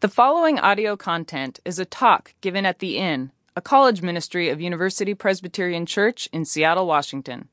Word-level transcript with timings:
The 0.00 0.08
following 0.08 0.60
audio 0.60 0.96
content 0.96 1.58
is 1.64 1.80
a 1.80 1.84
talk 1.84 2.32
given 2.40 2.64
at 2.64 2.78
The 2.78 2.98
Inn, 2.98 3.32
a 3.56 3.60
college 3.60 4.00
ministry 4.00 4.48
of 4.48 4.60
University 4.60 5.12
Presbyterian 5.12 5.86
Church 5.86 6.28
in 6.32 6.44
Seattle, 6.44 6.86
Washington. 6.86 7.48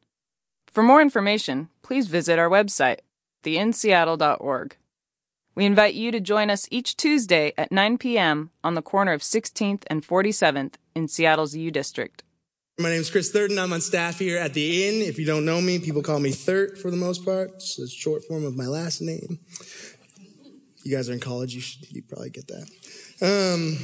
For 0.68 0.84
more 0.84 1.02
information, 1.02 1.70
please 1.81 2.05
visit 2.05 2.38
our 2.38 2.47
website, 2.47 3.00
theinnseattle.org. 3.44 4.78
We 5.55 5.66
invite 5.66 5.96
you 5.96 6.12
to 6.12 6.20
join 6.20 6.52
us 6.52 6.68
each 6.70 6.96
Tuesday 6.96 7.52
at 7.58 7.71
9 7.71 7.97
p.m. 7.97 8.52
on 8.64 8.75
the 8.75 8.84
corner 8.84 9.14
of 9.14 9.21
16th 9.21 9.82
and 9.88 10.05
47th 10.05 10.75
in 10.93 11.07
Seattle's 11.07 11.55
U 11.55 11.71
District. 11.71 12.21
My 12.77 12.89
name 12.89 13.02
is 13.02 13.09
Chris 13.09 13.32
Thurton. 13.32 13.57
I'm 13.57 13.73
on 13.73 13.82
staff 13.82 14.20
here 14.20 14.38
at 14.38 14.54
the 14.54 14.88
Inn. 14.88 15.02
If 15.02 15.18
you 15.18 15.25
don't 15.25 15.46
know 15.46 15.62
me, 15.62 15.80
people 15.80 16.04
call 16.04 16.20
me 16.20 16.32
Thurt 16.32 16.77
for 16.77 16.91
the 16.91 16.98
most 16.98 17.25
part. 17.25 17.54
It's 17.55 17.80
a 17.80 17.88
short 17.88 18.23
form 18.25 18.46
of 18.46 18.55
my 18.55 18.68
last 18.68 19.02
name. 19.02 19.39
You 20.86 20.95
guys 20.95 21.09
are 21.09 21.13
in 21.13 21.20
college. 21.20 21.55
You 21.55 21.61
should 21.61 21.91
you 21.91 22.04
probably 22.04 22.29
get 22.29 22.47
that. 22.47 22.70
Um, 23.20 23.75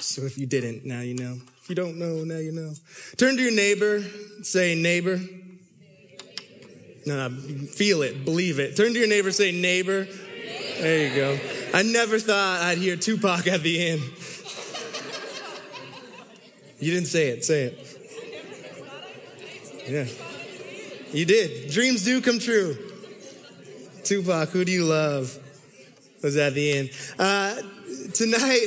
so 0.00 0.22
if 0.22 0.36
you 0.36 0.44
didn't, 0.44 0.84
now 0.84 1.02
you 1.02 1.14
know. 1.14 1.38
If 1.62 1.68
you 1.68 1.76
don't 1.76 1.98
know, 1.98 2.24
now 2.24 2.38
you 2.38 2.50
know. 2.50 2.72
Turn 3.16 3.36
to 3.36 3.42
your 3.42 3.52
neighbor. 3.52 4.02
Say, 4.42 4.74
neighbor. 4.74 5.20
No, 7.06 7.28
no, 7.28 7.40
feel 7.66 8.02
it, 8.02 8.24
believe 8.24 8.58
it. 8.58 8.76
Turn 8.76 8.92
to 8.92 8.98
your 8.98 9.06
neighbor. 9.06 9.30
Say, 9.30 9.52
neighbor. 9.52 10.08
There 10.80 11.08
you 11.08 11.14
go. 11.14 11.38
I 11.72 11.84
never 11.84 12.18
thought 12.18 12.62
I'd 12.62 12.78
hear 12.78 12.96
Tupac 12.96 13.46
at 13.46 13.62
the 13.62 13.86
Inn. 13.86 14.00
You 16.80 16.92
didn't 16.92 17.06
say 17.06 17.28
it. 17.28 17.44
Say 17.44 17.66
it. 17.66 17.82
Yeah. 19.88 20.06
You 21.12 21.24
did. 21.24 21.70
Dreams 21.70 22.04
do 22.04 22.20
come 22.20 22.40
true. 22.40 22.85
Tupac, 24.06 24.50
who 24.50 24.64
do 24.64 24.70
you 24.70 24.84
love? 24.84 25.36
Was 26.22 26.36
at 26.36 26.54
the 26.54 26.70
Inn. 26.70 26.90
Uh, 27.18 27.56
tonight, 28.14 28.66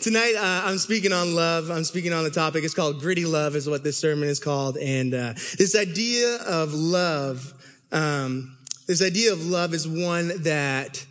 tonight 0.00 0.34
uh, 0.36 0.68
I'm 0.68 0.78
speaking 0.78 1.12
on 1.12 1.34
love. 1.34 1.68
I'm 1.68 1.82
speaking 1.82 2.12
on 2.12 2.22
the 2.22 2.30
topic. 2.30 2.62
It's 2.62 2.72
called 2.72 3.00
gritty 3.00 3.24
love, 3.24 3.56
is 3.56 3.68
what 3.68 3.82
this 3.82 3.96
sermon 3.96 4.28
is 4.28 4.38
called. 4.38 4.76
And 4.78 5.14
uh, 5.14 5.32
this 5.58 5.76
idea 5.76 6.36
of 6.46 6.74
love, 6.74 7.52
um, 7.90 8.56
this 8.86 9.02
idea 9.02 9.32
of 9.32 9.44
love 9.44 9.74
is 9.74 9.88
one 9.88 10.28
that 10.44 11.04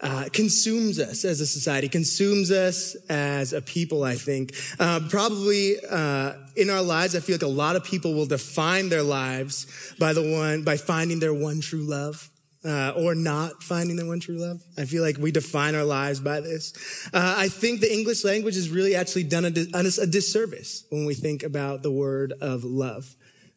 uh, 0.00 0.30
consumes 0.32 0.98
us 0.98 1.26
as 1.26 1.40
a 1.42 1.46
society, 1.46 1.90
consumes 1.90 2.50
us 2.50 2.96
as 3.10 3.52
a 3.52 3.60
people, 3.60 4.04
I 4.04 4.14
think. 4.14 4.54
Uh, 4.80 5.00
probably 5.10 5.76
uh, 5.90 6.32
in 6.56 6.70
our 6.70 6.82
lives, 6.82 7.14
I 7.14 7.20
feel 7.20 7.34
like 7.34 7.42
a 7.42 7.46
lot 7.46 7.76
of 7.76 7.84
people 7.84 8.14
will 8.14 8.26
define 8.26 8.88
their 8.88 9.02
lives 9.02 9.94
by 9.98 10.14
the 10.14 10.22
one, 10.22 10.64
by 10.64 10.78
finding 10.78 11.20
their 11.20 11.34
one 11.34 11.60
true 11.60 11.82
love. 11.82 12.30
Uh, 12.64 12.92
or 12.96 13.14
not 13.14 13.62
finding 13.62 13.94
their 13.94 14.06
one 14.06 14.18
true 14.18 14.38
love. 14.38 14.60
I 14.76 14.86
feel 14.86 15.00
like 15.00 15.18
we 15.18 15.30
define 15.30 15.76
our 15.76 15.84
lives 15.84 16.18
by 16.18 16.40
this. 16.40 17.08
Uh, 17.14 17.34
I 17.38 17.48
think 17.48 17.80
the 17.80 17.92
English 17.92 18.24
language 18.24 18.56
has 18.56 18.70
really 18.70 18.96
actually 18.96 19.22
done 19.22 19.44
a, 19.44 19.50
a 19.74 20.06
disservice 20.06 20.84
when 20.90 21.04
we 21.06 21.14
think 21.14 21.44
about 21.44 21.84
the 21.84 21.92
word 21.92 22.32
of 22.40 22.64
love. 22.64 23.14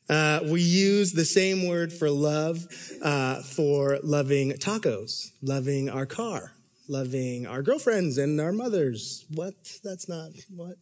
Uh, 0.09 0.39
we 0.43 0.61
use 0.61 1.13
the 1.13 1.25
same 1.25 1.67
word 1.67 1.93
for 1.93 2.09
love 2.09 2.65
uh, 3.03 3.41
for 3.43 3.99
loving 4.03 4.51
tacos, 4.53 5.31
loving 5.41 5.87
our 5.87 6.07
car, 6.07 6.53
loving 6.87 7.45
our 7.45 7.61
girlfriends 7.61 8.17
and 8.17 8.41
our 8.41 8.51
mothers. 8.51 9.25
What? 9.33 9.53
That's 9.83 10.09
not 10.09 10.31
what. 10.55 10.77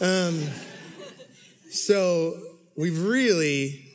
Um, 0.00 0.40
so 1.70 2.34
we've 2.76 3.00
really, 3.04 3.85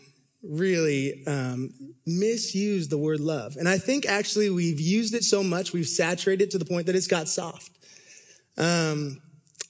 really 0.43 1.23
um, 1.27 1.71
misused 2.05 2.89
the 2.89 2.97
word 2.97 3.19
love, 3.19 3.55
and 3.57 3.67
I 3.69 3.77
think 3.77 4.05
actually 4.05 4.49
we've 4.49 4.79
used 4.79 5.13
it 5.13 5.23
so 5.23 5.43
much 5.43 5.73
we've 5.73 5.87
saturated 5.87 6.45
it 6.45 6.51
to 6.51 6.57
the 6.57 6.65
point 6.65 6.87
that 6.87 6.95
it's 6.95 7.07
got 7.07 7.27
soft. 7.27 7.71
Um, 8.57 9.21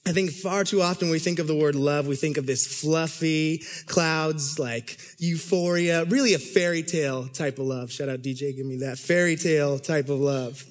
I 0.04 0.10
think 0.10 0.32
far 0.32 0.64
too 0.64 0.82
often 0.82 1.10
we 1.10 1.20
think 1.20 1.38
of 1.38 1.46
the 1.46 1.54
word 1.54 1.76
love, 1.76 2.08
we 2.08 2.16
think 2.16 2.36
of 2.36 2.44
this 2.44 2.80
fluffy 2.80 3.62
clouds 3.86 4.58
like 4.58 4.98
euphoria, 5.18 6.04
really 6.06 6.34
a 6.34 6.40
fairy 6.40 6.82
tale 6.82 7.28
type 7.28 7.60
of 7.60 7.66
love. 7.66 7.92
Shout 7.92 8.08
out 8.08 8.20
DJ, 8.20 8.56
give 8.56 8.66
me 8.66 8.78
that 8.78 8.98
fairy 8.98 9.36
tale 9.36 9.78
type 9.78 10.08
of 10.08 10.18
love. 10.18 10.64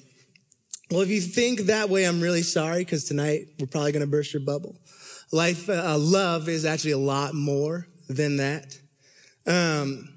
Well, 0.90 1.00
if 1.00 1.08
you 1.08 1.22
think 1.22 1.60
that 1.60 1.88
way, 1.88 2.04
I'm 2.04 2.20
really 2.20 2.42
sorry 2.42 2.80
because 2.80 3.04
tonight 3.04 3.46
we're 3.58 3.66
probably 3.66 3.92
going 3.92 4.04
to 4.04 4.10
burst 4.10 4.34
your 4.34 4.42
bubble. 4.42 4.76
Life, 5.32 5.70
uh, 5.70 5.96
love 5.96 6.50
is 6.50 6.66
actually 6.66 6.90
a 6.90 6.98
lot 6.98 7.32
more 7.32 7.86
than 8.10 8.36
that. 8.36 8.76
Um, 9.46 10.08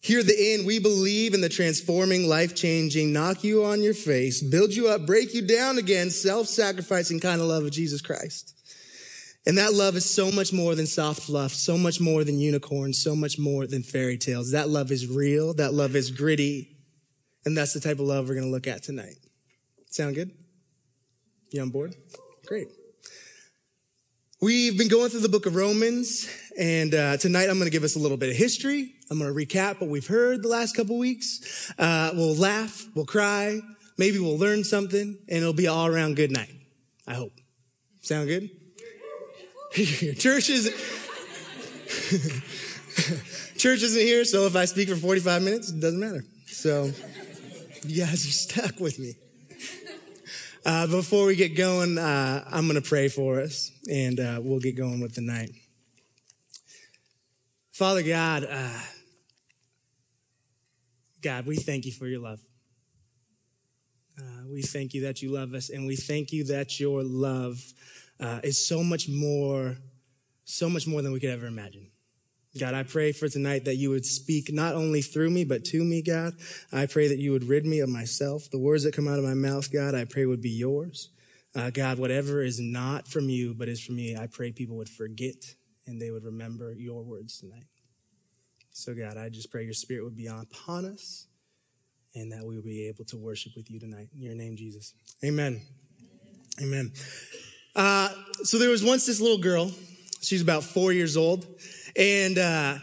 here 0.00 0.20
at 0.20 0.26
the 0.26 0.54
Inn, 0.54 0.66
we 0.66 0.80
believe 0.80 1.32
in 1.32 1.40
the 1.40 1.48
transforming, 1.48 2.28
life 2.28 2.56
changing, 2.56 3.12
knock 3.12 3.44
you 3.44 3.64
on 3.64 3.82
your 3.82 3.94
face, 3.94 4.42
build 4.42 4.74
you 4.74 4.88
up, 4.88 5.06
break 5.06 5.32
you 5.32 5.46
down 5.46 5.78
again, 5.78 6.10
self 6.10 6.48
sacrificing 6.48 7.20
kind 7.20 7.40
of 7.40 7.46
love 7.46 7.64
of 7.64 7.70
Jesus 7.70 8.00
Christ. 8.00 8.54
And 9.46 9.58
that 9.58 9.72
love 9.72 9.96
is 9.96 10.08
so 10.08 10.30
much 10.30 10.52
more 10.52 10.74
than 10.74 10.86
soft 10.86 11.22
fluff, 11.22 11.52
so 11.52 11.76
much 11.76 12.00
more 12.00 12.24
than 12.24 12.38
unicorns, 12.38 12.98
so 12.98 13.16
much 13.16 13.38
more 13.38 13.66
than 13.66 13.82
fairy 13.82 14.16
tales. 14.16 14.52
That 14.52 14.68
love 14.68 14.92
is 14.92 15.06
real. 15.06 15.54
That 15.54 15.74
love 15.74 15.96
is 15.96 16.10
gritty. 16.10 16.76
And 17.44 17.56
that's 17.56 17.72
the 17.72 17.80
type 17.80 17.98
of 17.98 18.06
love 18.06 18.28
we're 18.28 18.34
going 18.34 18.46
to 18.46 18.52
look 18.52 18.68
at 18.68 18.82
tonight. 18.84 19.16
Sound 19.90 20.14
good? 20.14 20.30
You 21.50 21.62
on 21.62 21.70
board? 21.70 21.94
Great. 22.46 22.68
We've 24.42 24.76
been 24.76 24.88
going 24.88 25.08
through 25.08 25.20
the 25.20 25.28
book 25.28 25.46
of 25.46 25.54
Romans, 25.54 26.28
and 26.58 26.92
uh, 26.96 27.16
tonight 27.16 27.48
I'm 27.48 27.58
going 27.58 27.66
to 27.66 27.70
give 27.70 27.84
us 27.84 27.94
a 27.94 28.00
little 28.00 28.16
bit 28.16 28.28
of 28.28 28.34
history. 28.34 28.92
I'm 29.08 29.20
going 29.20 29.32
to 29.32 29.40
recap 29.40 29.80
what 29.80 29.88
we've 29.88 30.08
heard 30.08 30.42
the 30.42 30.48
last 30.48 30.74
couple 30.74 30.98
weeks. 30.98 31.72
Uh, 31.78 32.10
we'll 32.12 32.34
laugh, 32.34 32.84
we'll 32.96 33.04
cry, 33.04 33.60
maybe 33.98 34.18
we'll 34.18 34.36
learn 34.36 34.64
something, 34.64 35.16
and 35.28 35.38
it'll 35.38 35.52
be 35.52 35.68
all 35.68 35.86
around 35.86 36.16
good 36.16 36.32
night. 36.32 36.50
I 37.06 37.14
hope. 37.14 37.34
Sound 38.00 38.26
good? 38.26 38.50
Church 40.18 40.50
is 40.50 40.66
church 43.56 43.82
isn't 43.84 44.02
here, 44.02 44.24
so 44.24 44.46
if 44.46 44.56
I 44.56 44.64
speak 44.64 44.88
for 44.88 44.96
45 44.96 45.42
minutes, 45.42 45.70
it 45.70 45.78
doesn't 45.78 46.00
matter. 46.00 46.24
So 46.46 46.90
you 47.86 48.04
guys 48.04 48.26
are 48.26 48.32
stuck 48.32 48.80
with 48.80 48.98
me. 48.98 49.14
Uh, 50.64 50.86
before 50.86 51.26
we 51.26 51.34
get 51.34 51.56
going, 51.56 51.98
uh, 51.98 52.44
I'm 52.48 52.68
going 52.68 52.80
to 52.80 52.88
pray 52.88 53.08
for 53.08 53.40
us, 53.40 53.72
and 53.90 54.20
uh, 54.20 54.40
we'll 54.40 54.60
get 54.60 54.76
going 54.76 55.00
with 55.00 55.12
the 55.12 55.20
night. 55.20 55.50
Father 57.72 58.04
God, 58.04 58.46
uh, 58.48 58.78
God, 61.20 61.46
we 61.46 61.56
thank 61.56 61.84
you 61.84 61.90
for 61.90 62.06
your 62.06 62.20
love. 62.20 62.38
Uh, 64.16 64.44
we 64.52 64.62
thank 64.62 64.94
you 64.94 65.02
that 65.02 65.20
you 65.20 65.32
love 65.32 65.52
us, 65.52 65.68
and 65.68 65.84
we 65.84 65.96
thank 65.96 66.30
you 66.30 66.44
that 66.44 66.78
your 66.78 67.02
love 67.02 67.60
uh, 68.20 68.38
is 68.44 68.64
so 68.64 68.84
much 68.84 69.08
more, 69.08 69.78
so 70.44 70.70
much 70.70 70.86
more 70.86 71.02
than 71.02 71.10
we 71.10 71.18
could 71.18 71.30
ever 71.30 71.46
imagine. 71.46 71.88
God, 72.58 72.74
I 72.74 72.82
pray 72.82 73.12
for 73.12 73.28
tonight 73.28 73.64
that 73.64 73.76
you 73.76 73.88
would 73.90 74.04
speak 74.04 74.52
not 74.52 74.74
only 74.74 75.00
through 75.00 75.30
me, 75.30 75.44
but 75.44 75.64
to 75.66 75.82
me, 75.82 76.02
God. 76.02 76.34
I 76.70 76.84
pray 76.84 77.08
that 77.08 77.18
you 77.18 77.32
would 77.32 77.44
rid 77.44 77.64
me 77.64 77.80
of 77.80 77.88
myself. 77.88 78.50
The 78.50 78.58
words 78.58 78.84
that 78.84 78.94
come 78.94 79.08
out 79.08 79.18
of 79.18 79.24
my 79.24 79.34
mouth, 79.34 79.72
God, 79.72 79.94
I 79.94 80.04
pray 80.04 80.26
would 80.26 80.42
be 80.42 80.50
yours. 80.50 81.08
Uh, 81.54 81.70
God, 81.70 81.98
whatever 81.98 82.42
is 82.42 82.60
not 82.60 83.08
from 83.08 83.30
you, 83.30 83.54
but 83.54 83.68
is 83.68 83.82
from 83.82 83.96
me, 83.96 84.16
I 84.16 84.26
pray 84.26 84.52
people 84.52 84.76
would 84.76 84.88
forget 84.88 85.54
and 85.86 86.00
they 86.00 86.10
would 86.10 86.24
remember 86.24 86.72
your 86.72 87.02
words 87.02 87.38
tonight. 87.40 87.64
So, 88.70 88.94
God, 88.94 89.16
I 89.16 89.30
just 89.30 89.50
pray 89.50 89.64
your 89.64 89.74
spirit 89.74 90.04
would 90.04 90.16
be 90.16 90.26
upon 90.26 90.84
us 90.84 91.26
and 92.14 92.32
that 92.32 92.44
we 92.44 92.56
will 92.56 92.62
be 92.62 92.86
able 92.88 93.04
to 93.06 93.16
worship 93.16 93.52
with 93.56 93.70
you 93.70 93.80
tonight. 93.80 94.08
In 94.14 94.22
your 94.22 94.34
name, 94.34 94.56
Jesus. 94.56 94.92
Amen. 95.24 95.62
Amen. 96.60 96.92
Uh, 97.74 98.10
so 98.42 98.58
there 98.58 98.68
was 98.68 98.84
once 98.84 99.06
this 99.06 99.20
little 99.20 99.38
girl. 99.38 99.70
She's 100.22 100.42
about 100.42 100.64
four 100.64 100.92
years 100.92 101.16
old. 101.16 101.46
And 101.96 102.38
uh, 102.38 102.78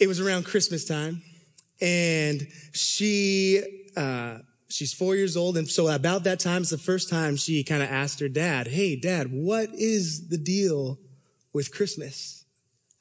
it 0.00 0.08
was 0.08 0.18
around 0.18 0.46
Christmas 0.46 0.84
time, 0.86 1.22
and 1.80 2.48
she 2.72 3.62
uh, 3.96 4.38
she's 4.68 4.94
four 4.94 5.14
years 5.14 5.36
old, 5.36 5.58
and 5.58 5.68
so 5.68 5.88
about 5.88 6.24
that 6.24 6.40
time, 6.40 6.62
it's 6.62 6.70
the 6.70 6.78
first 6.78 7.10
time 7.10 7.36
she 7.36 7.62
kind 7.62 7.82
of 7.82 7.90
asked 7.90 8.18
her 8.20 8.28
dad, 8.28 8.68
"Hey, 8.68 8.96
Dad, 8.96 9.28
what 9.30 9.68
is 9.74 10.28
the 10.28 10.38
deal 10.38 10.98
with 11.52 11.70
Christmas?" 11.72 12.39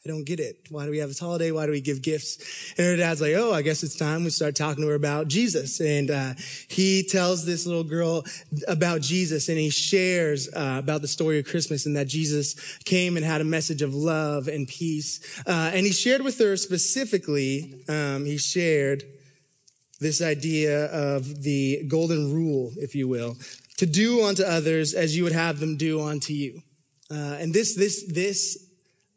I 0.06 0.08
don't 0.08 0.24
get 0.24 0.40
it. 0.40 0.68
Why 0.70 0.86
do 0.86 0.92
we 0.92 1.00
have 1.00 1.10
this 1.10 1.20
holiday? 1.20 1.52
Why 1.52 1.66
do 1.66 1.74
we 1.74 1.82
give 1.82 2.02
gifts? 2.02 2.74
And 2.78 2.88
her 2.88 2.96
dad's 2.96 3.20
like, 3.20 3.34
oh, 3.36 3.54
I 3.54 3.62
guess 3.62 3.84
it's 3.84 3.98
time 3.98 4.24
we 4.24 4.30
start 4.30 4.56
talking 4.56 4.82
to 4.82 4.88
her 4.88 4.96
about 4.96 5.28
Jesus. 5.28 5.82
And 5.82 6.10
uh, 6.10 6.36
he 6.70 7.04
tells 7.04 7.46
this 7.46 7.68
little 7.68 7.84
girl 7.84 8.24
about 8.70 9.02
Jesus, 9.02 9.50
and 9.50 9.58
he 9.58 9.70
shares 9.70 10.48
uh, 10.56 10.78
about 10.80 11.02
the 11.02 11.08
story 11.10 11.38
of 11.38 11.46
Christmas 11.46 11.86
and 11.86 11.98
that 11.98 12.08
Jesus 12.08 12.78
came 12.86 13.18
and 13.18 13.26
had 13.26 13.42
a 13.42 13.44
message 13.44 13.82
of 13.82 13.94
love 13.94 14.48
and 14.48 14.70
peace. 14.70 15.20
Uh, 15.46 15.72
and 15.74 15.86
he 15.86 15.92
shared 15.92 16.22
with 16.22 16.40
her 16.40 16.56
specifically, 16.56 17.84
um, 17.90 18.24
he 18.24 18.38
shared 18.38 19.04
this 20.00 20.22
idea 20.22 20.86
of 20.86 21.44
the 21.44 21.84
golden 21.90 22.34
rule, 22.34 22.72
if 22.78 22.96
you 22.96 23.10
will, 23.10 23.36
to 23.76 23.86
do 23.86 24.24
unto 24.24 24.44
others 24.44 24.94
as 24.94 25.18
you 25.18 25.26
would 25.26 25.34
have 25.34 25.60
them 25.60 25.76
do 25.76 26.02
unto 26.02 26.32
you. 26.32 26.62
Uh, 27.12 27.36
and 27.42 27.54
this, 27.54 27.76
this, 27.76 28.06
this 28.08 28.69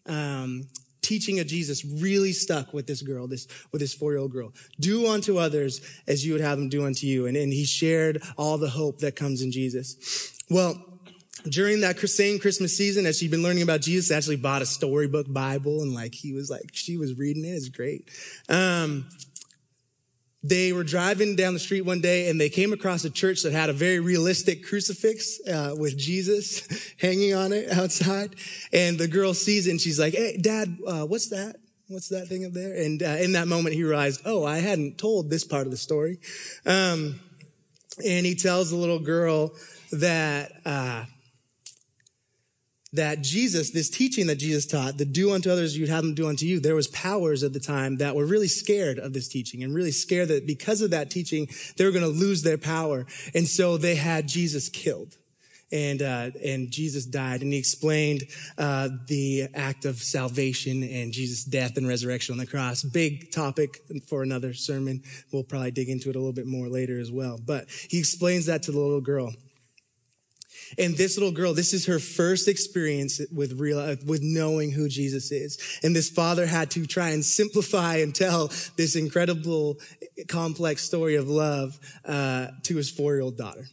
um, 0.07 0.69
teaching 1.03 1.41
of 1.41 1.47
Jesus 1.47 1.85
really 1.85 2.33
stuck 2.33 2.73
with 2.73 2.87
this 2.87 3.03
girl, 3.03 3.27
this, 3.27 3.47
with 3.73 3.81
this 3.81 3.93
four 3.93 4.13
year 4.13 4.21
old 4.21 4.33
girl. 4.33 4.53
Do 4.81 5.09
unto 5.09 5.39
others 5.39 5.81
as 6.07 6.25
you 6.25 6.33
would 6.33 6.41
have 6.41 6.59
them 6.59 6.69
do 6.69 6.87
unto 6.87 7.07
you. 7.07 7.27
And, 7.27 7.37
and 7.37 7.53
he 7.53 7.65
shared 7.65 8.23
all 8.39 8.59
the 8.59 8.71
hope 8.71 8.99
that 8.99 9.17
comes 9.17 9.43
in 9.43 9.53
Jesus. 9.53 10.37
Well, 10.49 10.83
during 11.49 11.81
that 11.81 11.99
same 11.99 12.39
Christmas 12.39 12.77
season, 12.77 13.05
as 13.05 13.19
she'd 13.19 13.31
been 13.31 13.43
learning 13.43 13.63
about 13.63 13.81
Jesus, 13.81 14.11
actually 14.11 14.37
bought 14.37 14.63
a 14.63 14.67
storybook 14.67 15.33
Bible 15.33 15.83
and 15.83 15.93
like 15.93 16.15
he 16.15 16.33
was 16.33 16.51
like, 16.51 16.71
she 16.73 16.97
was 16.97 17.19
reading 17.19 17.45
it. 17.45 17.49
It's 17.49 17.69
great. 17.69 18.09
Um, 18.49 19.09
they 20.43 20.73
were 20.73 20.83
driving 20.83 21.37
down 21.37 21.55
the 21.55 21.61
street 21.61 21.83
one 21.83 22.01
day 22.01 22.29
and 22.29 22.41
they 22.41 22.49
came 22.49 22.73
across 22.73 23.05
a 23.05 23.11
church 23.11 23.43
that 23.43 23.53
had 23.53 23.71
a 23.71 23.73
very 23.73 24.01
realistic 24.01 24.65
crucifix 24.65 25.41
uh, 25.49 25.75
with 25.79 25.97
Jesus 25.97 26.95
hanging 27.01 27.33
on 27.35 27.53
it 27.53 27.71
outside. 27.71 28.35
And 28.73 28.99
the 28.99 29.09
girl 29.09 29.35
sees 29.35 29.67
it 29.67 29.71
and 29.71 29.81
she's 29.81 30.01
like, 30.01 30.15
"Hey, 30.15 30.37
Dad, 30.37 30.77
uh, 30.87 31.05
what's 31.05 31.29
that? 31.31 31.57
What's 31.89 32.09
that 32.09 32.27
thing 32.27 32.45
up 32.45 32.53
there?" 32.53 32.75
And 32.75 33.03
uh, 33.03 33.19
in 33.21 33.33
that 33.33 33.47
moment, 33.47 33.77
he 33.77 33.85
realized, 33.85 34.23
"Oh, 34.25 34.45
I 34.45 34.59
hadn't 34.59 34.99
told 34.99 35.31
this 35.31 35.45
part 35.45 35.67
of 35.67 35.71
the 35.71 35.77
story." 35.77 36.19
Um, 36.67 37.21
and 38.05 38.27
he 38.27 38.35
tells 38.35 38.71
the 38.71 38.77
little 38.77 38.99
girl 38.99 39.53
that 39.93 40.53
uh, 40.65 41.05
that 42.93 43.23
Jesus, 43.23 43.71
this 43.71 43.89
teaching 43.89 44.27
that 44.27 44.37
Jesus 44.37 44.67
taught, 44.67 44.99
the 44.99 45.05
do 45.05 45.33
unto 45.33 45.51
others 45.51 45.77
you'd 45.77 45.89
have 45.89 46.05
them 46.05 46.15
do 46.15 46.29
unto 46.29 46.45
you, 46.45 46.61
there 46.61 46.75
was 46.75 46.89
powers 46.89 47.43
at 47.43 47.53
the 47.53 47.61
time 47.61 47.97
that 47.97 48.15
were 48.15 48.27
really 48.27 48.49
scared 48.49 48.99
of 48.99 49.15
this 49.15 49.29
teaching 49.29 49.63
and 49.63 49.75
really 49.75 49.93
scared 49.93 50.29
that 50.29 50.47
because 50.47 50.83
of 50.83 50.91
that 50.91 51.11
teaching, 51.11 51.49
they 51.77 51.85
were 51.85 51.91
going 51.91 52.05
to 52.05 52.09
lose 52.09 52.43
their 52.43 52.59
power. 52.59 53.07
And 53.35 53.49
so 53.49 53.79
they 53.79 53.95
had 53.95 54.29
Jesus 54.29 54.69
killed. 54.69 55.17
And, 55.71 56.03
uh, 56.03 56.33
and 56.45 56.71
Jesus 56.71 57.07
died 57.07 57.41
and 57.41 57.51
he 57.51 57.59
explained, 57.59 58.25
uh, 58.59 58.91
the 59.07 59.49
act 59.55 59.87
of 59.87 59.97
salvation 59.97 60.83
and 60.83 61.15
Jesus' 61.15 61.45
death 61.45 61.79
and 61.79 61.89
resurrection 61.89 62.35
on 62.35 62.39
the 62.39 62.47
cross. 62.47 62.83
Big 62.83 63.33
topic 63.33 63.79
for 64.07 64.23
another 64.23 64.53
sermon. 64.53 65.03
We'll 65.33 65.45
probably 65.45 65.71
dig 65.71 65.89
into 65.89 66.11
it 66.11 66.17
a 66.17 66.19
little 66.19 66.35
bit 66.35 66.47
more 66.47 66.69
later 66.69 67.01
as 67.01 67.11
well. 67.11 67.41
But 67.43 67.71
he 67.89 67.99
explains 67.99 68.45
that 68.47 68.65
to 68.65 68.73
the 68.73 68.79
little 68.79 69.01
girl. 69.01 69.33
And 70.79 70.97
this 70.97 71.17
little 71.17 71.33
girl, 71.33 71.55
this 71.55 71.73
is 71.73 71.87
her 71.87 71.99
first 71.99 72.49
experience 72.49 73.21
with 73.33 73.61
real, 73.61 73.97
with 74.07 74.21
knowing 74.23 74.73
who 74.73 74.89
Jesus 74.89 75.31
is. 75.33 75.81
And 75.83 75.95
this 75.95 76.11
father 76.11 76.47
had 76.47 76.71
to 76.73 76.87
try 76.87 77.11
and 77.11 77.25
simplify 77.25 77.97
and 77.97 78.15
tell 78.15 78.49
this 78.77 78.97
incredible, 78.97 79.79
complex 80.29 80.83
story 80.83 81.17
of 81.17 81.29
love 81.29 81.79
uh, 82.05 82.49
to 82.65 82.77
his 82.77 82.91
four-year-old 82.91 83.37
daughter. 83.37 83.67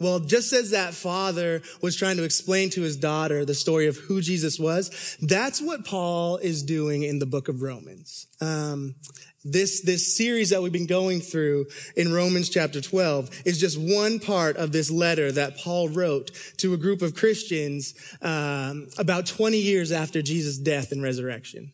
Well, 0.00 0.18
just 0.18 0.52
as 0.52 0.70
that 0.72 0.92
father 0.92 1.62
was 1.80 1.94
trying 1.94 2.16
to 2.16 2.24
explain 2.24 2.68
to 2.70 2.82
his 2.82 2.96
daughter 2.96 3.44
the 3.44 3.54
story 3.54 3.86
of 3.86 3.96
who 3.96 4.20
Jesus 4.20 4.58
was, 4.58 5.16
that's 5.22 5.62
what 5.62 5.86
Paul 5.86 6.38
is 6.38 6.64
doing 6.64 7.04
in 7.04 7.20
the 7.20 7.26
book 7.26 7.48
of 7.48 7.62
Romans. 7.62 8.26
Um, 8.40 8.96
this, 9.44 9.82
this 9.82 10.16
series 10.16 10.50
that 10.50 10.62
we've 10.62 10.72
been 10.72 10.86
going 10.86 11.20
through 11.20 11.66
in 11.96 12.12
Romans 12.12 12.48
chapter 12.48 12.80
12 12.80 13.42
is 13.44 13.60
just 13.60 13.78
one 13.78 14.18
part 14.18 14.56
of 14.56 14.72
this 14.72 14.90
letter 14.90 15.30
that 15.32 15.58
Paul 15.58 15.88
wrote 15.88 16.30
to 16.58 16.72
a 16.72 16.76
group 16.76 17.02
of 17.02 17.14
Christians 17.14 17.94
um, 18.22 18.88
about 18.98 19.26
20 19.26 19.58
years 19.58 19.92
after 19.92 20.22
Jesus' 20.22 20.58
death 20.58 20.92
and 20.92 21.02
resurrection. 21.02 21.72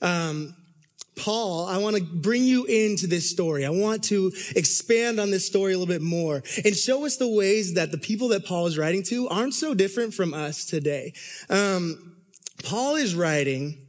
Um, 0.00 0.54
Paul, 1.16 1.66
I 1.66 1.76
want 1.78 1.96
to 1.96 2.02
bring 2.02 2.44
you 2.44 2.64
into 2.64 3.06
this 3.06 3.28
story. 3.28 3.66
I 3.66 3.70
want 3.70 4.04
to 4.04 4.32
expand 4.56 5.20
on 5.20 5.30
this 5.30 5.46
story 5.46 5.74
a 5.74 5.78
little 5.78 5.92
bit 5.92 6.02
more 6.02 6.42
and 6.64 6.74
show 6.74 7.04
us 7.04 7.18
the 7.18 7.28
ways 7.28 7.74
that 7.74 7.90
the 7.90 7.98
people 7.98 8.28
that 8.28 8.46
Paul 8.46 8.66
is 8.66 8.78
writing 8.78 9.02
to 9.04 9.28
aren't 9.28 9.52
so 9.52 9.74
different 9.74 10.14
from 10.14 10.32
us 10.32 10.64
today. 10.64 11.12
Um, 11.50 12.16
Paul 12.64 12.96
is 12.96 13.14
writing 13.14 13.86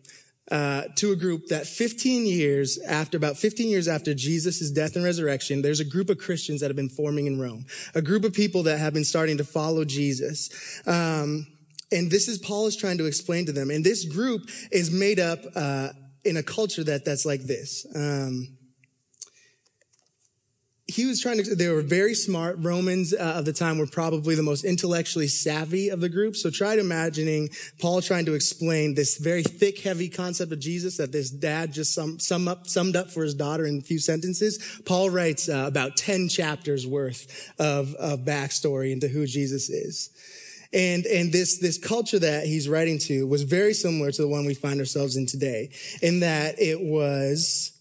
uh, 0.51 0.83
to 0.97 1.13
a 1.13 1.15
group 1.15 1.47
that 1.47 1.65
15 1.65 2.25
years 2.25 2.77
after, 2.79 3.15
about 3.15 3.37
15 3.37 3.69
years 3.69 3.87
after 3.87 4.13
Jesus' 4.13 4.69
death 4.69 4.95
and 4.95 5.05
resurrection, 5.05 5.61
there's 5.61 5.79
a 5.79 5.85
group 5.85 6.09
of 6.09 6.17
Christians 6.17 6.59
that 6.59 6.67
have 6.67 6.75
been 6.75 6.89
forming 6.89 7.25
in 7.25 7.39
Rome, 7.39 7.65
a 7.95 8.01
group 8.01 8.25
of 8.25 8.33
people 8.33 8.63
that 8.63 8.77
have 8.77 8.93
been 8.93 9.05
starting 9.05 9.37
to 9.37 9.45
follow 9.45 9.85
Jesus. 9.85 10.49
Um, 10.85 11.47
and 11.91 12.11
this 12.11 12.27
is 12.27 12.37
Paul 12.37 12.67
is 12.67 12.75
trying 12.75 12.97
to 12.97 13.05
explain 13.05 13.45
to 13.45 13.53
them. 13.53 13.69
And 13.69 13.83
this 13.83 14.05
group 14.05 14.49
is 14.71 14.91
made 14.91 15.19
up 15.19 15.39
uh, 15.55 15.89
in 16.25 16.35
a 16.35 16.43
culture 16.43 16.83
that 16.83 17.05
that's 17.05 17.25
like 17.25 17.41
this. 17.41 17.85
Um, 17.95 18.57
he 20.91 21.05
was 21.05 21.21
trying 21.21 21.41
to, 21.41 21.55
they 21.55 21.69
were 21.69 21.81
very 21.81 22.13
smart. 22.13 22.57
Romans 22.59 23.13
uh, 23.13 23.35
of 23.37 23.45
the 23.45 23.53
time 23.53 23.77
were 23.77 23.87
probably 23.87 24.35
the 24.35 24.43
most 24.43 24.65
intellectually 24.65 25.27
savvy 25.27 25.89
of 25.89 26.01
the 26.01 26.09
group. 26.09 26.35
So 26.35 26.49
try 26.49 26.75
imagining 26.75 27.49
Paul 27.79 28.01
trying 28.01 28.25
to 28.25 28.33
explain 28.33 28.93
this 28.93 29.17
very 29.17 29.43
thick, 29.43 29.79
heavy 29.79 30.09
concept 30.09 30.51
of 30.51 30.59
Jesus 30.59 30.97
that 30.97 31.11
this 31.11 31.29
dad 31.29 31.73
just 31.73 31.93
sum, 31.93 32.19
sum 32.19 32.47
up, 32.47 32.67
summed 32.67 32.95
up 32.95 33.09
for 33.09 33.23
his 33.23 33.33
daughter 33.33 33.65
in 33.65 33.77
a 33.77 33.81
few 33.81 33.99
sentences. 33.99 34.81
Paul 34.85 35.09
writes 35.09 35.47
uh, 35.47 35.63
about 35.65 35.95
10 35.95 36.27
chapters 36.27 36.85
worth 36.85 37.53
of, 37.57 37.95
of 37.95 38.21
backstory 38.21 38.91
into 38.91 39.07
who 39.07 39.25
Jesus 39.25 39.69
is. 39.69 40.09
And, 40.73 41.05
and 41.05 41.31
this, 41.31 41.59
this 41.59 41.77
culture 41.77 42.19
that 42.19 42.45
he's 42.45 42.67
writing 42.67 42.97
to 42.99 43.27
was 43.27 43.43
very 43.43 43.73
similar 43.73 44.11
to 44.11 44.21
the 44.21 44.27
one 44.27 44.45
we 44.45 44.53
find 44.53 44.79
ourselves 44.79 45.15
in 45.15 45.25
today 45.25 45.69
in 46.01 46.21
that 46.21 46.59
it 46.59 46.81
was, 46.81 47.71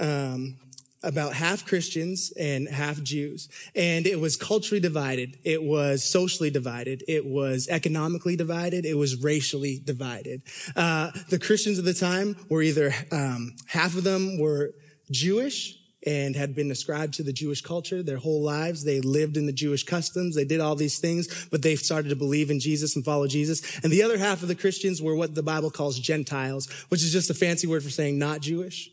um, 0.00 0.56
about 1.06 1.32
half 1.34 1.64
Christians 1.64 2.32
and 2.38 2.68
half 2.68 3.02
Jews. 3.02 3.48
And 3.74 4.06
it 4.06 4.20
was 4.20 4.36
culturally 4.36 4.80
divided. 4.80 5.38
It 5.44 5.62
was 5.62 6.04
socially 6.04 6.50
divided. 6.50 7.04
It 7.06 7.24
was 7.24 7.68
economically 7.68 8.36
divided. 8.36 8.84
It 8.84 8.96
was 8.96 9.22
racially 9.22 9.80
divided. 9.82 10.42
Uh, 10.74 11.12
the 11.30 11.38
Christians 11.38 11.78
of 11.78 11.84
the 11.84 11.94
time 11.94 12.36
were 12.50 12.62
either, 12.62 12.92
um, 13.12 13.54
half 13.68 13.96
of 13.96 14.04
them 14.04 14.38
were 14.38 14.74
Jewish 15.10 15.78
and 16.04 16.36
had 16.36 16.54
been 16.54 16.70
ascribed 16.70 17.14
to 17.14 17.22
the 17.22 17.32
Jewish 17.32 17.60
culture 17.60 18.02
their 18.02 18.18
whole 18.18 18.42
lives. 18.42 18.84
They 18.84 19.00
lived 19.00 19.36
in 19.36 19.46
the 19.46 19.52
Jewish 19.52 19.82
customs. 19.84 20.36
They 20.36 20.44
did 20.44 20.60
all 20.60 20.76
these 20.76 20.98
things, 20.98 21.48
but 21.50 21.62
they 21.62 21.74
started 21.76 22.10
to 22.10 22.16
believe 22.16 22.50
in 22.50 22.60
Jesus 22.60 22.94
and 22.94 23.04
follow 23.04 23.26
Jesus. 23.26 23.80
And 23.82 23.92
the 23.92 24.02
other 24.02 24.18
half 24.18 24.42
of 24.42 24.48
the 24.48 24.54
Christians 24.54 25.02
were 25.02 25.16
what 25.16 25.34
the 25.34 25.42
Bible 25.42 25.70
calls 25.70 25.98
Gentiles, 25.98 26.68
which 26.88 27.02
is 27.02 27.12
just 27.12 27.30
a 27.30 27.34
fancy 27.34 27.66
word 27.66 27.82
for 27.82 27.90
saying 27.90 28.18
not 28.18 28.40
Jewish. 28.40 28.90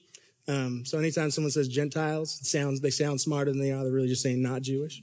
Um, 0.47 0.83
so 0.85 0.97
anytime 0.97 1.31
someone 1.31 1.51
says 1.51 1.67
Gentiles, 1.67 2.39
sounds 2.43 2.81
they 2.81 2.89
sound 2.89 3.21
smarter 3.21 3.51
than 3.51 3.61
they 3.61 3.71
are. 3.71 3.83
They're 3.83 3.93
really 3.93 4.07
just 4.09 4.23
saying 4.23 4.41
not 4.41 4.61
Jewish. 4.61 5.01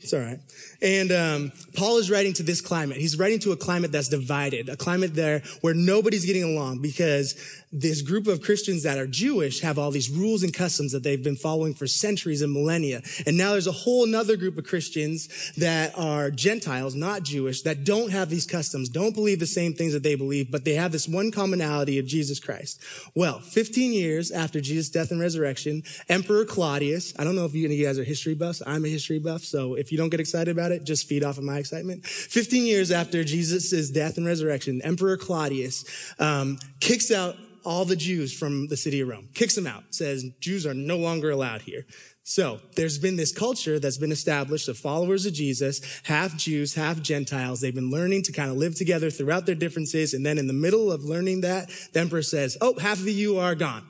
It's 0.00 0.12
all 0.12 0.20
right. 0.20 0.38
And 0.80 1.10
um, 1.10 1.52
Paul 1.76 1.98
is 1.98 2.10
writing 2.10 2.32
to 2.34 2.42
this 2.42 2.60
climate. 2.60 2.98
He's 2.98 3.18
writing 3.18 3.40
to 3.40 3.52
a 3.52 3.56
climate 3.56 3.90
that's 3.90 4.08
divided, 4.08 4.68
a 4.68 4.76
climate 4.76 5.14
there 5.14 5.42
where 5.60 5.74
nobody's 5.74 6.24
getting 6.24 6.44
along 6.44 6.78
because 6.78 7.34
this 7.72 8.00
group 8.00 8.26
of 8.26 8.40
Christians 8.40 8.84
that 8.84 8.96
are 8.96 9.06
Jewish 9.06 9.60
have 9.60 9.78
all 9.78 9.90
these 9.90 10.08
rules 10.08 10.42
and 10.42 10.54
customs 10.54 10.92
that 10.92 11.02
they've 11.02 11.22
been 11.22 11.36
following 11.36 11.74
for 11.74 11.86
centuries 11.86 12.42
and 12.42 12.52
millennia. 12.52 13.02
And 13.26 13.36
now 13.36 13.52
there's 13.52 13.66
a 13.66 13.72
whole 13.72 14.04
another 14.04 14.36
group 14.36 14.56
of 14.56 14.64
Christians 14.64 15.52
that 15.56 15.98
are 15.98 16.30
Gentiles, 16.30 16.94
not 16.94 17.24
Jewish, 17.24 17.62
that 17.62 17.84
don't 17.84 18.10
have 18.10 18.30
these 18.30 18.46
customs, 18.46 18.88
don't 18.88 19.14
believe 19.14 19.40
the 19.40 19.46
same 19.46 19.74
things 19.74 19.92
that 19.92 20.02
they 20.02 20.14
believe, 20.14 20.50
but 20.50 20.64
they 20.64 20.74
have 20.74 20.92
this 20.92 21.08
one 21.08 21.30
commonality 21.30 21.98
of 21.98 22.06
Jesus 22.06 22.38
Christ. 22.38 22.80
Well, 23.14 23.40
15 23.40 23.92
years 23.92 24.30
after 24.30 24.60
Jesus' 24.60 24.88
death 24.88 25.10
and 25.10 25.20
resurrection, 25.20 25.82
Emperor 26.08 26.44
Claudius, 26.44 27.12
I 27.18 27.24
don't 27.24 27.36
know 27.36 27.44
if 27.44 27.54
you 27.54 27.68
guys 27.84 27.98
are 27.98 28.04
history 28.04 28.34
buffs. 28.34 28.62
I'm 28.66 28.84
a 28.84 28.88
history 28.88 29.18
buff. 29.18 29.42
So 29.42 29.74
if 29.74 29.87
you 29.92 29.98
don't 29.98 30.08
get 30.08 30.20
excited 30.20 30.50
about 30.50 30.72
it, 30.72 30.84
just 30.84 31.06
feed 31.06 31.24
off 31.24 31.38
of 31.38 31.44
my 31.44 31.58
excitement. 31.58 32.06
15 32.06 32.64
years 32.64 32.90
after 32.90 33.24
Jesus' 33.24 33.90
death 33.90 34.16
and 34.16 34.26
resurrection, 34.26 34.80
Emperor 34.82 35.16
Claudius 35.16 35.84
um, 36.18 36.58
kicks 36.80 37.10
out 37.10 37.36
all 37.64 37.84
the 37.84 37.96
Jews 37.96 38.32
from 38.32 38.68
the 38.68 38.76
city 38.76 39.00
of 39.00 39.08
Rome, 39.08 39.28
kicks 39.34 39.54
them 39.54 39.66
out, 39.66 39.84
says 39.90 40.24
Jews 40.40 40.64
are 40.64 40.74
no 40.74 40.96
longer 40.96 41.30
allowed 41.30 41.62
here. 41.62 41.84
So 42.28 42.60
there's 42.76 42.98
been 42.98 43.16
this 43.16 43.32
culture 43.32 43.78
that's 43.78 43.96
been 43.96 44.12
established 44.12 44.68
of 44.68 44.76
followers 44.76 45.24
of 45.24 45.32
Jesus, 45.32 45.80
half 46.04 46.36
Jews, 46.36 46.74
half 46.74 47.00
Gentiles. 47.00 47.60
They've 47.60 47.74
been 47.74 47.90
learning 47.90 48.24
to 48.24 48.32
kind 48.32 48.50
of 48.50 48.58
live 48.58 48.74
together 48.74 49.10
throughout 49.10 49.46
their 49.46 49.54
differences. 49.54 50.12
And 50.12 50.26
then 50.26 50.36
in 50.36 50.46
the 50.46 50.52
middle 50.52 50.92
of 50.92 51.04
learning 51.04 51.40
that, 51.40 51.70
the 51.94 52.00
emperor 52.00 52.22
says, 52.22 52.58
Oh, 52.60 52.78
half 52.78 53.00
of 53.00 53.08
you 53.08 53.38
are 53.38 53.54
gone. 53.54 53.86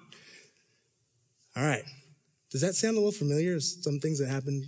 All 1.57 1.65
right. 1.65 1.83
Does 2.53 2.61
that 2.61 2.75
sound 2.75 2.97
a 2.97 3.01
little 3.01 3.11
familiar? 3.11 3.59
Some 3.59 3.99
things 3.99 4.21
that 4.21 4.29
happened 4.29 4.65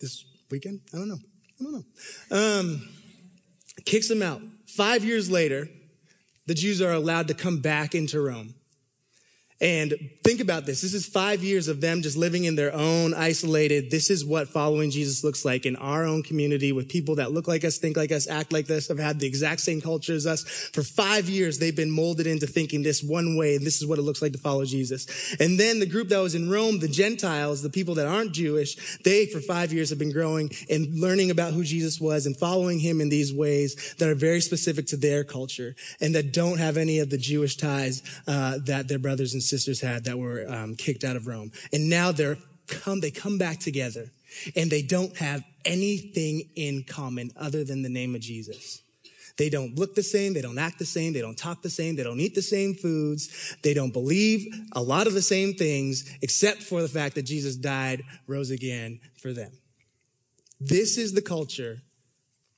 this 0.00 0.24
weekend? 0.50 0.80
I 0.94 0.98
don't 0.98 1.08
know. 1.08 1.18
I 1.60 1.64
don't 1.64 1.72
know. 1.72 2.36
Um, 2.60 2.88
kicks 3.84 4.08
them 4.08 4.22
out. 4.22 4.40
Five 4.66 5.04
years 5.04 5.30
later, 5.30 5.68
the 6.46 6.54
Jews 6.54 6.80
are 6.80 6.92
allowed 6.92 7.28
to 7.28 7.34
come 7.34 7.60
back 7.60 7.94
into 7.94 8.20
Rome. 8.20 8.54
And 9.60 10.10
think 10.24 10.40
about 10.40 10.64
this. 10.64 10.80
This 10.80 10.94
is 10.94 11.06
five 11.06 11.44
years 11.44 11.68
of 11.68 11.82
them 11.82 12.00
just 12.00 12.16
living 12.16 12.44
in 12.44 12.56
their 12.56 12.72
own 12.74 13.12
isolated. 13.12 13.90
This 13.90 14.08
is 14.08 14.24
what 14.24 14.48
following 14.48 14.90
Jesus 14.90 15.22
looks 15.22 15.44
like 15.44 15.66
in 15.66 15.76
our 15.76 16.06
own 16.06 16.22
community 16.22 16.72
with 16.72 16.88
people 16.88 17.16
that 17.16 17.32
look 17.32 17.46
like 17.46 17.62
us, 17.62 17.76
think 17.76 17.94
like 17.94 18.10
us, 18.10 18.26
act 18.26 18.54
like 18.54 18.66
this, 18.66 18.88
have 18.88 18.98
had 18.98 19.20
the 19.20 19.26
exact 19.26 19.60
same 19.60 19.82
culture 19.82 20.14
as 20.14 20.26
us. 20.26 20.44
For 20.72 20.82
five 20.82 21.28
years, 21.28 21.58
they've 21.58 21.76
been 21.76 21.90
molded 21.90 22.26
into 22.26 22.46
thinking 22.46 22.82
this 22.82 23.02
one 23.02 23.36
way. 23.36 23.56
And 23.56 23.66
this 23.66 23.82
is 23.82 23.86
what 23.86 23.98
it 23.98 24.02
looks 24.02 24.22
like 24.22 24.32
to 24.32 24.38
follow 24.38 24.64
Jesus. 24.64 25.36
And 25.38 25.60
then 25.60 25.78
the 25.78 25.86
group 25.86 26.08
that 26.08 26.20
was 26.20 26.34
in 26.34 26.48
Rome, 26.48 26.78
the 26.78 26.88
Gentiles, 26.88 27.62
the 27.62 27.68
people 27.68 27.96
that 27.96 28.06
aren't 28.06 28.32
Jewish, 28.32 28.98
they 29.04 29.26
for 29.26 29.40
five 29.40 29.74
years 29.74 29.90
have 29.90 29.98
been 29.98 30.12
growing 30.12 30.50
and 30.70 30.98
learning 30.98 31.30
about 31.30 31.52
who 31.52 31.64
Jesus 31.64 32.00
was 32.00 32.24
and 32.24 32.34
following 32.34 32.78
him 32.78 33.02
in 33.02 33.10
these 33.10 33.34
ways 33.34 33.94
that 33.98 34.08
are 34.08 34.14
very 34.14 34.40
specific 34.40 34.86
to 34.86 34.96
their 34.96 35.22
culture 35.22 35.76
and 36.00 36.14
that 36.14 36.32
don't 36.32 36.58
have 36.58 36.78
any 36.78 36.98
of 36.98 37.10
the 37.10 37.18
Jewish 37.18 37.56
ties 37.56 38.02
uh, 38.26 38.56
that 38.64 38.88
their 38.88 38.98
brothers 38.98 39.34
and 39.34 39.42
sisters 39.50 39.80
had 39.80 40.04
that 40.04 40.18
were 40.18 40.46
um, 40.48 40.76
kicked 40.76 41.04
out 41.04 41.16
of 41.16 41.26
Rome. 41.26 41.52
And 41.72 41.90
now 41.90 42.12
they're 42.12 42.38
come, 42.66 43.00
they 43.00 43.10
come 43.10 43.36
back 43.36 43.58
together 43.58 44.10
and 44.56 44.70
they 44.70 44.82
don't 44.82 45.16
have 45.18 45.42
anything 45.64 46.48
in 46.56 46.84
common 46.84 47.32
other 47.36 47.64
than 47.64 47.82
the 47.82 47.88
name 47.88 48.14
of 48.14 48.20
Jesus. 48.20 48.82
They 49.36 49.48
don't 49.48 49.74
look 49.74 49.94
the 49.94 50.02
same. 50.02 50.34
They 50.34 50.42
don't 50.42 50.58
act 50.58 50.78
the 50.78 50.84
same. 50.84 51.12
They 51.12 51.20
don't 51.20 51.38
talk 51.38 51.62
the 51.62 51.70
same. 51.70 51.96
They 51.96 52.02
don't 52.02 52.20
eat 52.20 52.34
the 52.34 52.42
same 52.42 52.74
foods. 52.74 53.56
They 53.62 53.74
don't 53.74 53.92
believe 53.92 54.46
a 54.72 54.82
lot 54.82 55.06
of 55.06 55.14
the 55.14 55.22
same 55.22 55.54
things, 55.54 56.04
except 56.20 56.62
for 56.62 56.82
the 56.82 56.88
fact 56.88 57.14
that 57.14 57.22
Jesus 57.22 57.56
died, 57.56 58.02
rose 58.26 58.50
again 58.50 59.00
for 59.16 59.32
them. 59.32 59.52
This 60.60 60.98
is 60.98 61.14
the 61.14 61.22
culture 61.22 61.80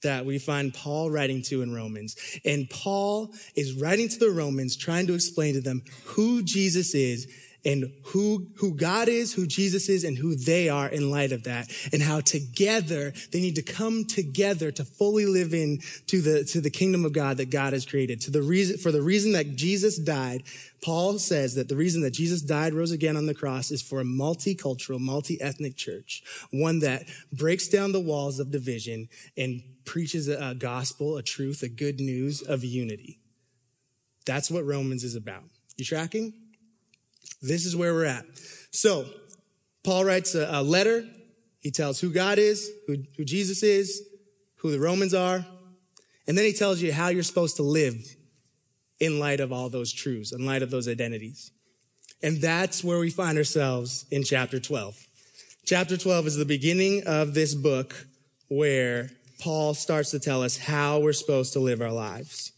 that 0.03 0.27
we 0.27 0.39
find 0.39 0.75
Paul 0.75 1.11
writing 1.11 1.43
to 1.43 1.63
in 1.63 1.75
Romans. 1.75 2.17
And 2.45 2.69
Paul 2.69 3.33
is 3.55 3.75
writing 3.75 4.09
to 4.09 4.19
the 4.19 4.31
Romans, 4.31 4.77
trying 4.77 5.07
to 5.07 5.15
explain 5.15 5.55
to 5.55 5.61
them 5.61 5.83
who 6.05 6.43
Jesus 6.43 6.95
is 6.95 7.27
and 7.65 7.93
who, 8.07 8.49
who 8.57 8.75
God 8.75 9.09
is, 9.09 9.35
who 9.35 9.47
Jesus 9.47 9.89
is, 9.89 10.05
and 10.05 10.19
who 10.19 10.35
they 10.35 10.69
are 10.69 10.89
in 10.89 11.11
light 11.11 11.33
of 11.33 11.45
that, 11.45 11.71
and 11.93 12.03
how 12.03 12.21
together 12.21 13.13
they 13.31 13.41
need 13.41 13.55
to 13.57 13.63
come 13.63 14.05
together 14.05 14.71
to 14.73 14.85
fully 14.85 15.27
live 15.27 15.55
in 15.55 15.79
to 16.07 16.21
the, 16.21 16.45
to 16.45 16.61
the 16.61 16.71
kingdom 16.71 17.05
of 17.05 17.13
God 17.13 17.37
that 17.37 17.51
God 17.51 17.73
has 17.73 17.87
created. 17.87 18.21
To 18.23 18.31
the 18.31 18.43
reason, 18.43 18.79
for 18.79 18.91
the 18.91 19.03
reason 19.03 19.33
that 19.33 19.55
Jesus 19.55 19.97
died, 19.97 20.43
Paul 20.83 21.19
says 21.21 21.55
that 21.55 21.69
the 21.69 21.77
reason 21.77 22.03
that 22.03 22.13
Jesus 22.13 22.43
died, 22.43 22.75
rose 22.75 22.91
again 22.91 23.17
on 23.17 23.27
the 23.27 23.35
cross 23.35 23.71
is 23.71 23.81
for 23.81 24.01
a 24.01 24.05
multicultural, 24.05 24.99
multi-ethnic 24.99 25.77
church, 25.77 26.23
one 26.51 26.81
that 26.81 27.05
breaks 27.33 27.69
down 27.69 27.93
the 27.93 28.01
walls 28.01 28.41
of 28.41 28.51
division 28.51 29.09
and 29.37 29.63
preaches 29.85 30.27
a 30.27 30.57
gospel, 30.57 31.17
a 31.17 31.23
truth, 31.23 31.63
a 31.63 31.69
good 31.69 32.01
news 32.01 32.43
of 32.43 32.65
unity. 32.65 33.21
That's 34.27 34.51
what 34.51 34.65
Romans 34.65 35.05
is 35.05 35.15
about. 35.15 35.45
You 35.77 35.85
tracking? 35.85 36.35
This 37.41 37.67
is 37.67 37.77
where 37.77 37.93
we're 37.95 38.05
at. 38.05 38.25
So, 38.71 39.07
Paul 39.85 40.05
writes 40.05 40.35
a, 40.35 40.49
a 40.51 40.63
letter. 40.63 41.05
He 41.61 41.71
tells 41.71 42.01
who 42.01 42.13
God 42.13 42.39
is, 42.39 42.71
who, 42.87 42.97
who 43.17 43.25
Jesus 43.25 43.63
is, 43.63 44.03
who 44.57 44.71
the 44.71 44.81
Romans 44.81 45.15
are, 45.15 45.45
and 46.27 46.39
then 46.39 46.45
he 46.45 46.53
tells 46.53 46.81
you 46.81 46.93
how 46.93 47.09
you're 47.09 47.23
supposed 47.23 47.57
to 47.57 47.63
live 47.63 47.97
in 49.01 49.19
light 49.19 49.41
of 49.41 49.53
all 49.53 49.69
those 49.69 49.93
truths, 49.93 50.33
in 50.33 50.47
light 50.47 50.63
of 50.63 50.71
those 50.71 50.89
identities. 50.89 51.51
And 52.23 52.41
that's 52.41 52.85
where 52.85 52.99
we 52.99 53.11
find 53.11 53.37
ourselves 53.37 54.07
in 54.11 54.23
chapter 54.23 54.61
12. 54.61 54.97
Chapter 55.67 55.97
12 55.97 56.29
is 56.29 56.37
the 56.37 56.45
beginning 56.45 57.03
of 57.07 57.35
this 57.35 57.55
book 57.55 58.07
where 58.49 59.11
Paul 59.41 59.75
starts 59.75 60.13
to 60.13 60.21
tell 60.21 60.43
us 60.43 60.57
how 60.57 61.01
we're 61.01 61.13
supposed 61.13 61.53
to 61.55 61.61
live 61.61 61.81
our 61.81 61.91
lives. 61.91 62.52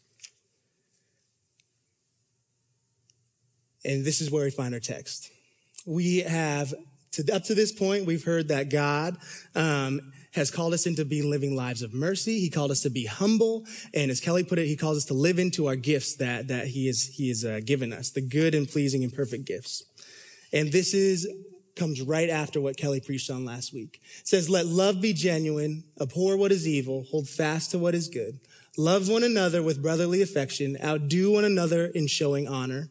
And 3.85 4.05
this 4.05 4.21
is 4.21 4.31
where 4.31 4.45
we 4.45 4.51
find 4.51 4.75
our 4.75 4.81
text. 4.81 5.31
We 5.87 6.19
have, 6.21 6.73
to, 7.13 7.35
up 7.35 7.45
to 7.45 7.55
this 7.55 7.73
point, 7.73 8.07
we've 8.07 8.25
heard 8.25 8.49
that 8.49 8.71
God 8.71 9.17
um, 9.55 10.13
has 10.33 10.51
called 10.51 10.73
us 10.73 10.87
into 10.87 11.05
being 11.05 11.31
living 11.31 11.55
lives 11.55 11.83
of 11.83 11.93
mercy. 11.93 12.41
He 12.41 12.51
called 12.51 12.71
us 12.71 12.81
to 12.83 12.91
be 12.91 13.07
humble, 13.07 13.65
and 13.93 14.11
as 14.11 14.21
Kelly 14.21 14.45
put 14.45 14.59
it, 14.59 14.67
He 14.67 14.77
calls 14.77 14.97
us 14.97 15.05
to 15.07 15.15
live 15.15 15.39
into 15.39 15.67
our 15.67 15.77
gifts 15.77 16.17
that 16.17 16.49
that 16.49 16.69
He 16.69 16.89
is 16.89 17.15
He 17.15 17.29
has 17.29 17.45
uh, 17.45 17.61
given 17.65 17.93
us, 17.93 18.11
the 18.11 18.23
good 18.23 18.55
and 18.55 18.69
pleasing 18.69 19.05
and 19.05 19.13
perfect 19.13 19.45
gifts. 19.45 19.85
And 20.53 20.73
this 20.73 20.95
is 20.95 21.29
comes 21.77 22.01
right 22.01 22.31
after 22.31 22.61
what 22.61 22.77
Kelly 22.77 23.01
preached 23.01 23.31
on 23.31 23.45
last 23.45 23.75
week. 23.75 24.01
It 24.21 24.29
says, 24.29 24.49
let 24.49 24.67
love 24.67 25.01
be 25.01 25.13
genuine, 25.13 25.85
abhor 26.01 26.37
what 26.37 26.53
is 26.53 26.69
evil, 26.69 27.05
hold 27.11 27.29
fast 27.29 27.73
to 27.73 27.79
what 27.79 27.95
is 27.95 28.09
good. 28.09 28.39
Love 28.77 29.09
one 29.09 29.25
another 29.25 29.63
with 29.63 29.83
brotherly 29.83 30.23
affection, 30.23 30.77
outdo 30.83 31.33
one 31.33 31.45
another 31.45 31.87
in 31.87 32.07
showing 32.07 32.49
honor. 32.49 32.91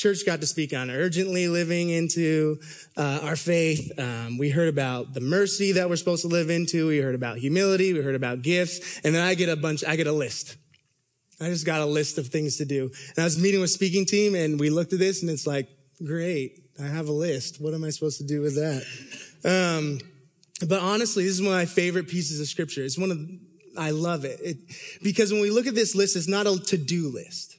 church 0.00 0.24
got 0.24 0.40
to 0.40 0.46
speak 0.46 0.72
on 0.72 0.90
urgently 0.90 1.46
living 1.46 1.90
into 1.90 2.58
uh, 2.96 3.20
our 3.22 3.36
faith. 3.36 3.92
Um, 3.98 4.38
we 4.38 4.48
heard 4.48 4.68
about 4.68 5.12
the 5.12 5.20
mercy 5.20 5.72
that 5.72 5.90
we're 5.90 5.96
supposed 5.96 6.22
to 6.22 6.28
live 6.28 6.48
into. 6.48 6.88
We 6.88 6.98
heard 6.98 7.14
about 7.14 7.36
humility. 7.36 7.92
We 7.92 8.00
heard 8.00 8.14
about 8.14 8.40
gifts, 8.40 8.98
and 9.04 9.14
then 9.14 9.22
I 9.22 9.34
get 9.34 9.50
a 9.50 9.56
bunch. 9.56 9.84
I 9.84 9.96
get 9.96 10.06
a 10.06 10.12
list. 10.12 10.56
I 11.40 11.48
just 11.48 11.66
got 11.66 11.80
a 11.80 11.86
list 11.86 12.18
of 12.18 12.28
things 12.28 12.56
to 12.58 12.64
do. 12.64 12.90
And 13.10 13.18
I 13.18 13.24
was 13.24 13.38
meeting 13.38 13.60
with 13.60 13.70
speaking 13.70 14.04
team 14.04 14.34
and 14.34 14.60
we 14.60 14.68
looked 14.68 14.92
at 14.92 14.98
this 14.98 15.22
and 15.22 15.30
it's 15.30 15.46
like, 15.46 15.68
great. 16.04 16.58
I 16.78 16.86
have 16.86 17.08
a 17.08 17.12
list. 17.12 17.62
What 17.62 17.72
am 17.72 17.82
I 17.82 17.88
supposed 17.88 18.18
to 18.18 18.24
do 18.24 18.42
with 18.42 18.56
that? 18.56 18.84
Um, 19.42 20.00
but 20.68 20.82
honestly, 20.82 21.24
this 21.24 21.32
is 21.32 21.40
one 21.40 21.52
of 21.52 21.58
my 21.58 21.64
favorite 21.64 22.08
pieces 22.08 22.40
of 22.40 22.46
scripture. 22.46 22.84
It's 22.84 22.98
one 22.98 23.10
of, 23.10 23.18
I 23.78 23.90
love 23.90 24.26
it. 24.26 24.38
it 24.42 24.58
because 25.02 25.32
when 25.32 25.40
we 25.40 25.50
look 25.50 25.66
at 25.66 25.74
this 25.74 25.94
list, 25.94 26.14
it's 26.14 26.28
not 26.28 26.46
a 26.46 26.58
to-do 26.58 27.08
list. 27.08 27.56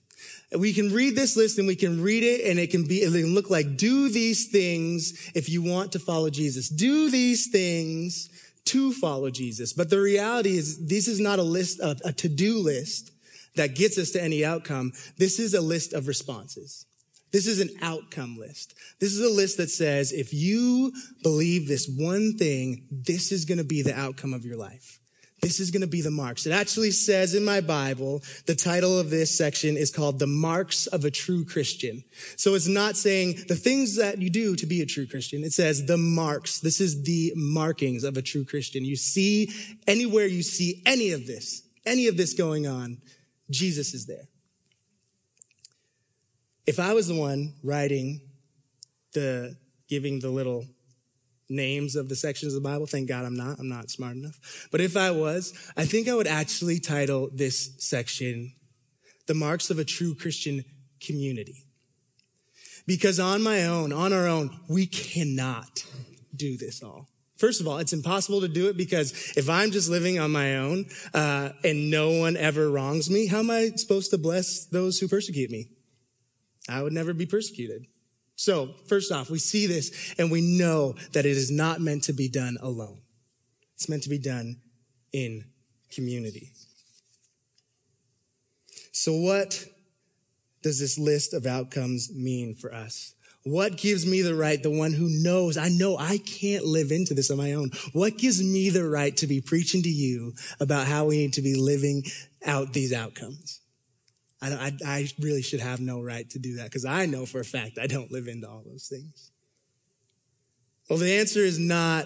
We 0.57 0.73
can 0.73 0.91
read 0.91 1.15
this 1.15 1.37
list 1.37 1.57
and 1.59 1.67
we 1.67 1.77
can 1.77 2.01
read 2.01 2.23
it 2.23 2.49
and 2.49 2.59
it 2.59 2.71
can 2.71 2.85
be, 2.85 3.03
it 3.03 3.11
can 3.11 3.33
look 3.33 3.49
like 3.49 3.77
do 3.77 4.09
these 4.09 4.47
things 4.47 5.31
if 5.33 5.49
you 5.49 5.61
want 5.61 5.93
to 5.93 5.99
follow 5.99 6.29
Jesus. 6.29 6.67
Do 6.67 7.09
these 7.09 7.47
things 7.47 8.29
to 8.65 8.91
follow 8.91 9.29
Jesus. 9.29 9.73
But 9.73 9.89
the 9.89 9.99
reality 9.99 10.57
is 10.57 10.87
this 10.87 11.07
is 11.07 11.19
not 11.19 11.39
a 11.39 11.43
list, 11.43 11.79
a, 11.79 11.97
a 12.03 12.13
to-do 12.13 12.59
list 12.59 13.11
that 13.55 13.75
gets 13.75 13.97
us 13.97 14.11
to 14.11 14.21
any 14.21 14.45
outcome. 14.45 14.91
This 15.17 15.39
is 15.39 15.53
a 15.53 15.61
list 15.61 15.93
of 15.93 16.07
responses. 16.07 16.85
This 17.31 17.47
is 17.47 17.59
an 17.59 17.69
outcome 17.81 18.37
list. 18.37 18.73
This 18.99 19.13
is 19.13 19.21
a 19.25 19.33
list 19.33 19.57
that 19.57 19.69
says, 19.69 20.11
if 20.11 20.33
you 20.33 20.93
believe 21.23 21.67
this 21.67 21.87
one 21.87 22.37
thing, 22.37 22.87
this 22.91 23.31
is 23.31 23.45
going 23.45 23.57
to 23.57 23.63
be 23.63 23.81
the 23.81 23.97
outcome 23.97 24.33
of 24.33 24.45
your 24.45 24.57
life. 24.57 25.00
This 25.41 25.59
is 25.59 25.71
going 25.71 25.81
to 25.81 25.87
be 25.87 26.01
the 26.01 26.11
marks. 26.11 26.45
It 26.45 26.51
actually 26.51 26.91
says 26.91 27.33
in 27.33 27.43
my 27.43 27.61
Bible, 27.61 28.21
the 28.45 28.53
title 28.53 28.99
of 28.99 29.09
this 29.09 29.35
section 29.35 29.75
is 29.75 29.89
called 29.89 30.19
The 30.19 30.27
Marks 30.27 30.85
of 30.85 31.03
a 31.03 31.09
True 31.09 31.43
Christian. 31.43 32.03
So 32.35 32.53
it's 32.53 32.67
not 32.67 32.95
saying 32.95 33.45
the 33.47 33.55
things 33.55 33.95
that 33.95 34.19
you 34.19 34.29
do 34.29 34.55
to 34.55 34.65
be 34.67 34.81
a 34.81 34.85
true 34.85 35.07
Christian. 35.07 35.43
It 35.43 35.51
says 35.51 35.87
the 35.87 35.97
marks. 35.97 36.59
This 36.59 36.79
is 36.79 37.03
the 37.03 37.33
markings 37.35 38.03
of 38.03 38.17
a 38.17 38.21
true 38.21 38.45
Christian. 38.45 38.85
You 38.85 38.95
see 38.95 39.51
anywhere 39.87 40.27
you 40.27 40.43
see 40.43 40.83
any 40.85 41.11
of 41.11 41.25
this, 41.25 41.63
any 41.87 42.07
of 42.07 42.17
this 42.17 42.35
going 42.35 42.67
on, 42.67 42.99
Jesus 43.49 43.95
is 43.95 44.05
there. 44.05 44.29
If 46.67 46.79
I 46.79 46.93
was 46.93 47.07
the 47.07 47.15
one 47.15 47.55
writing 47.63 48.21
the, 49.13 49.57
giving 49.89 50.19
the 50.19 50.29
little 50.29 50.65
names 51.51 51.95
of 51.95 52.09
the 52.09 52.15
sections 52.15 52.55
of 52.55 52.63
the 52.63 52.67
Bible, 52.67 52.85
thank 52.85 53.07
God 53.07 53.25
I'm 53.25 53.35
not, 53.35 53.59
I'm 53.59 53.69
not 53.69 53.89
smart 53.89 54.15
enough. 54.15 54.67
But 54.71 54.81
if 54.81 54.97
I 54.97 55.11
was, 55.11 55.53
I 55.77 55.85
think 55.85 56.07
I 56.07 56.15
would 56.15 56.27
actually 56.27 56.79
title 56.79 57.29
this 57.33 57.75
section, 57.77 58.53
The 59.27 59.33
Marks 59.33 59.69
of 59.69 59.77
a 59.77 59.85
True 59.85 60.15
Christian 60.15 60.63
Community. 60.99 61.65
Because 62.87 63.19
on 63.19 63.43
my 63.43 63.67
own, 63.67 63.93
on 63.93 64.13
our 64.13 64.27
own, 64.27 64.57
we 64.67 64.87
cannot 64.87 65.85
do 66.35 66.57
this 66.57 66.81
all. 66.81 67.07
First 67.37 67.59
of 67.59 67.67
all, 67.67 67.79
it's 67.79 67.93
impossible 67.93 68.41
to 68.41 68.47
do 68.47 68.69
it 68.69 68.77
because 68.77 69.33
if 69.35 69.49
I'm 69.49 69.71
just 69.71 69.89
living 69.89 70.19
on 70.19 70.31
my 70.31 70.57
own 70.57 70.85
uh, 71.13 71.49
and 71.63 71.89
no 71.89 72.11
one 72.11 72.37
ever 72.37 72.69
wrongs 72.69 73.09
me, 73.09 73.27
how 73.27 73.39
am 73.39 73.49
I 73.49 73.71
supposed 73.75 74.11
to 74.11 74.19
bless 74.19 74.65
those 74.65 74.99
who 74.99 75.07
persecute 75.07 75.49
me? 75.49 75.69
I 76.69 76.83
would 76.83 76.93
never 76.93 77.13
be 77.13 77.25
persecuted. 77.25 77.87
So, 78.41 78.73
first 78.87 79.11
off, 79.11 79.29
we 79.29 79.37
see 79.37 79.67
this 79.67 80.15
and 80.17 80.31
we 80.31 80.41
know 80.41 80.95
that 81.11 81.27
it 81.27 81.37
is 81.37 81.51
not 81.51 81.79
meant 81.79 82.05
to 82.05 82.13
be 82.13 82.27
done 82.27 82.57
alone. 82.59 83.03
It's 83.75 83.87
meant 83.87 84.01
to 84.01 84.09
be 84.09 84.17
done 84.17 84.61
in 85.13 85.45
community. 85.93 86.49
So, 88.91 89.13
what 89.13 89.63
does 90.63 90.79
this 90.79 90.97
list 90.97 91.35
of 91.35 91.45
outcomes 91.45 92.11
mean 92.11 92.55
for 92.55 92.73
us? 92.73 93.13
What 93.43 93.77
gives 93.77 94.07
me 94.07 94.23
the 94.23 94.33
right, 94.33 94.61
the 94.63 94.71
one 94.71 94.93
who 94.93 95.07
knows, 95.07 95.55
I 95.55 95.69
know 95.69 95.95
I 95.99 96.17
can't 96.17 96.65
live 96.65 96.91
into 96.91 97.13
this 97.13 97.29
on 97.29 97.37
my 97.37 97.53
own. 97.53 97.69
What 97.93 98.17
gives 98.17 98.41
me 98.41 98.71
the 98.71 98.89
right 98.89 99.15
to 99.17 99.27
be 99.27 99.39
preaching 99.39 99.83
to 99.83 99.89
you 99.89 100.33
about 100.59 100.87
how 100.87 101.05
we 101.05 101.17
need 101.17 101.33
to 101.33 101.43
be 101.43 101.53
living 101.53 102.05
out 102.43 102.73
these 102.73 102.91
outcomes? 102.91 103.60
I, 104.41 104.51
I, 104.51 104.71
I 104.85 105.07
really 105.19 105.41
should 105.41 105.59
have 105.59 105.79
no 105.79 106.01
right 106.01 106.29
to 106.31 106.39
do 106.39 106.55
that 106.55 106.65
because 106.65 106.85
I 106.85 107.05
know 107.05 107.25
for 107.25 107.39
a 107.39 107.45
fact 107.45 107.77
I 107.79 107.87
don't 107.87 108.11
live 108.11 108.27
into 108.27 108.49
all 108.49 108.63
those 108.65 108.87
things. 108.87 109.31
Well, 110.89 110.99
the 110.99 111.19
answer 111.19 111.39
is 111.39 111.59
not 111.59 112.05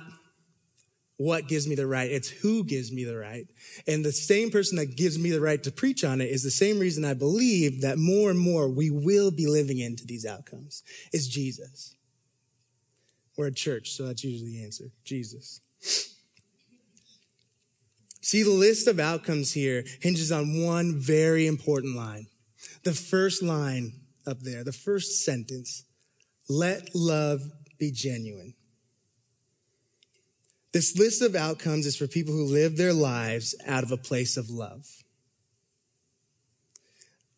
what 1.18 1.48
gives 1.48 1.68
me 1.68 1.76
the 1.76 1.88
right. 1.88 2.12
It's 2.12 2.30
who 2.30 2.64
gives 2.64 2.92
me 2.92 3.04
the 3.04 3.18
right. 3.18 3.48
And 3.88 4.04
the 4.04 4.12
same 4.12 4.52
person 4.52 4.78
that 4.78 4.98
gives 4.98 5.18
me 5.18 5.32
the 5.32 5.40
right 5.40 5.64
to 5.64 5.72
preach 5.72 6.04
on 6.04 6.20
it 6.20 6.30
is 6.30 6.44
the 6.44 6.52
same 6.52 6.78
reason 6.78 7.06
I 7.06 7.14
believe 7.14 7.82
that 7.82 7.98
more 7.98 8.30
and 8.30 8.40
more 8.40 8.70
we 8.70 8.90
will 8.90 9.32
be 9.32 9.48
living 9.48 9.80
into 9.80 10.06
these 10.06 10.26
outcomes 10.26 10.84
is 11.14 11.28
Jesus. 11.28 11.96
We're 13.38 13.48
a 13.48 13.54
church, 13.54 13.92
so 13.92 14.06
that's 14.06 14.24
usually 14.24 14.52
the 14.52 14.64
answer. 14.64 14.92
Jesus. 15.04 15.62
See, 18.26 18.42
the 18.42 18.50
list 18.50 18.88
of 18.88 19.00
outcomes 19.00 19.54
here 19.54 19.84
hinges 20.02 20.32
on 20.32 20.64
one 20.64 21.00
very 21.00 21.46
important 21.46 21.96
line. 21.96 22.26
The 22.84 22.92
first 22.92 23.44
line 23.44 24.02
up 24.26 24.40
there, 24.40 24.64
the 24.64 24.72
first 24.72 25.24
sentence, 25.24 25.84
let 26.50 26.90
love 26.96 27.44
be 27.78 27.92
genuine. 27.92 28.56
This 30.74 30.98
list 30.98 31.22
of 31.22 31.36
outcomes 31.36 31.86
is 31.86 31.96
for 31.96 32.08
people 32.08 32.34
who 32.34 32.46
live 32.46 32.78
their 32.78 32.94
lives 32.94 33.54
out 33.68 33.84
of 33.84 33.92
a 33.92 33.96
place 33.96 34.38
of 34.38 34.50
love. 34.50 34.88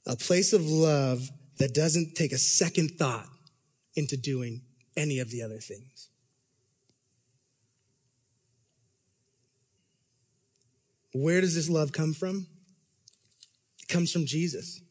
A 0.05 0.15
place 0.15 0.53
of 0.53 0.65
love 0.65 1.27
that 1.57 1.73
doesn't 1.73 2.15
take 2.15 2.31
a 2.31 2.37
second 2.37 2.91
thought 2.97 3.27
into 3.95 4.15
doing 4.15 4.61
any 4.95 5.19
of 5.19 5.31
the 5.31 5.41
other 5.41 5.59
things. 5.59 6.06
Where 11.21 11.41
does 11.41 11.55
this 11.55 11.69
love 11.69 11.91
come 11.91 12.13
from? 12.13 12.47
It 13.81 13.87
comes 13.91 14.11
from 14.11 14.25
Jesus. 14.25 14.81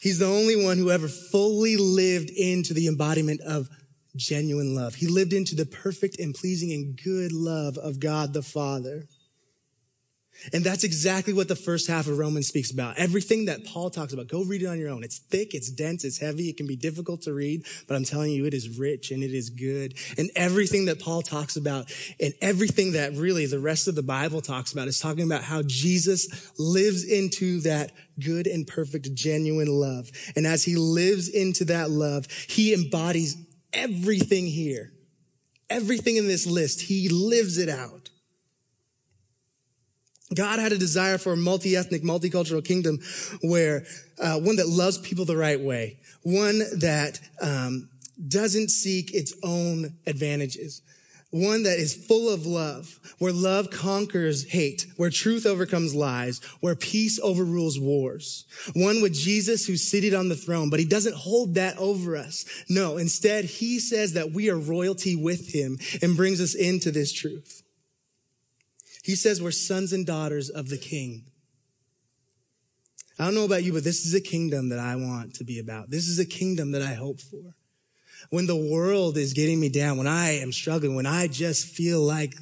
He's 0.00 0.18
the 0.18 0.26
only 0.26 0.62
one 0.62 0.78
who 0.78 0.90
ever 0.90 1.08
fully 1.08 1.76
lived 1.76 2.30
into 2.30 2.72
the 2.72 2.86
embodiment 2.86 3.40
of 3.40 3.68
genuine 4.16 4.74
love. 4.74 4.96
He 4.96 5.06
lived 5.06 5.32
into 5.32 5.54
the 5.54 5.66
perfect 5.66 6.18
and 6.18 6.34
pleasing 6.34 6.72
and 6.72 6.98
good 7.02 7.32
love 7.32 7.76
of 7.78 8.00
God 8.00 8.32
the 8.32 8.42
Father. 8.42 9.04
And 10.52 10.64
that's 10.64 10.84
exactly 10.84 11.32
what 11.32 11.48
the 11.48 11.56
first 11.56 11.88
half 11.88 12.06
of 12.06 12.18
Romans 12.18 12.48
speaks 12.48 12.70
about. 12.70 12.96
Everything 12.96 13.46
that 13.46 13.64
Paul 13.64 13.90
talks 13.90 14.12
about, 14.12 14.28
go 14.28 14.44
read 14.44 14.62
it 14.62 14.66
on 14.66 14.78
your 14.78 14.88
own. 14.88 15.02
It's 15.02 15.18
thick, 15.18 15.54
it's 15.54 15.70
dense, 15.70 16.04
it's 16.04 16.18
heavy, 16.18 16.48
it 16.48 16.56
can 16.56 16.66
be 16.66 16.76
difficult 16.76 17.22
to 17.22 17.32
read, 17.32 17.64
but 17.86 17.96
I'm 17.96 18.04
telling 18.04 18.32
you, 18.32 18.46
it 18.46 18.54
is 18.54 18.78
rich 18.78 19.10
and 19.10 19.22
it 19.22 19.32
is 19.32 19.50
good. 19.50 19.94
And 20.16 20.30
everything 20.36 20.86
that 20.86 21.00
Paul 21.00 21.22
talks 21.22 21.56
about 21.56 21.92
and 22.20 22.34
everything 22.40 22.92
that 22.92 23.14
really 23.14 23.46
the 23.46 23.58
rest 23.58 23.88
of 23.88 23.94
the 23.94 24.02
Bible 24.02 24.40
talks 24.40 24.72
about 24.72 24.88
is 24.88 25.00
talking 25.00 25.24
about 25.24 25.42
how 25.42 25.62
Jesus 25.66 26.52
lives 26.58 27.04
into 27.04 27.60
that 27.62 27.92
good 28.20 28.46
and 28.46 28.66
perfect, 28.66 29.12
genuine 29.14 29.68
love. 29.68 30.10
And 30.36 30.46
as 30.46 30.64
he 30.64 30.76
lives 30.76 31.28
into 31.28 31.64
that 31.66 31.90
love, 31.90 32.26
he 32.48 32.72
embodies 32.72 33.36
everything 33.72 34.46
here, 34.46 34.92
everything 35.68 36.16
in 36.16 36.26
this 36.26 36.46
list, 36.46 36.82
he 36.82 37.08
lives 37.08 37.58
it 37.58 37.68
out. 37.68 37.97
God 40.34 40.58
had 40.58 40.72
a 40.72 40.78
desire 40.78 41.16
for 41.16 41.32
a 41.32 41.36
multi-ethnic, 41.36 42.02
multicultural 42.02 42.64
kingdom 42.64 42.98
where 43.42 43.84
uh, 44.18 44.38
one 44.38 44.56
that 44.56 44.68
loves 44.68 44.98
people 44.98 45.24
the 45.24 45.36
right 45.36 45.60
way, 45.60 45.98
one 46.22 46.58
that 46.78 47.20
um, 47.40 47.88
doesn't 48.26 48.68
seek 48.68 49.14
its 49.14 49.32
own 49.42 49.94
advantages, 50.06 50.82
one 51.30 51.62
that 51.62 51.78
is 51.78 51.94
full 51.94 52.32
of 52.32 52.46
love, 52.46 52.98
where 53.18 53.32
love 53.32 53.70
conquers 53.70 54.50
hate, 54.50 54.86
where 54.96 55.10
truth 55.10 55.46
overcomes 55.46 55.94
lies, 55.94 56.40
where 56.60 56.74
peace 56.74 57.20
overrules 57.22 57.78
wars. 57.78 58.44
One 58.74 59.00
with 59.00 59.14
Jesus 59.14 59.66
who's 59.66 59.82
seated 59.82 60.14
on 60.14 60.28
the 60.28 60.36
throne, 60.36 60.68
but 60.70 60.80
he 60.80 60.86
doesn't 60.86 61.14
hold 61.14 61.54
that 61.54 61.76
over 61.78 62.16
us. 62.16 62.44
No, 62.68 62.96
instead, 62.96 63.44
he 63.44 63.78
says 63.78 64.14
that 64.14 64.32
we 64.32 64.50
are 64.50 64.58
royalty 64.58 65.16
with 65.16 65.54
him 65.54 65.78
and 66.02 66.16
brings 66.16 66.40
us 66.40 66.54
into 66.54 66.90
this 66.90 67.12
truth. 67.12 67.62
He 69.08 69.14
says 69.14 69.40
we're 69.40 69.52
sons 69.52 69.94
and 69.94 70.04
daughters 70.04 70.50
of 70.50 70.68
the 70.68 70.76
king. 70.76 71.24
I 73.18 73.24
don't 73.24 73.34
know 73.34 73.46
about 73.46 73.64
you, 73.64 73.72
but 73.72 73.82
this 73.82 74.04
is 74.04 74.12
a 74.12 74.20
kingdom 74.20 74.68
that 74.68 74.78
I 74.78 74.96
want 74.96 75.32
to 75.36 75.44
be 75.44 75.58
about. 75.58 75.88
This 75.88 76.08
is 76.08 76.18
a 76.18 76.26
kingdom 76.26 76.72
that 76.72 76.82
I 76.82 76.92
hope 76.92 77.18
for 77.18 77.54
when 78.28 78.46
the 78.46 78.70
world 78.70 79.16
is 79.16 79.32
getting 79.32 79.60
me 79.60 79.70
down, 79.70 79.96
when 79.96 80.06
I 80.06 80.32
am 80.32 80.52
struggling, 80.52 80.94
when 80.94 81.06
I 81.06 81.26
just 81.26 81.68
feel 81.68 82.02
like 82.02 82.34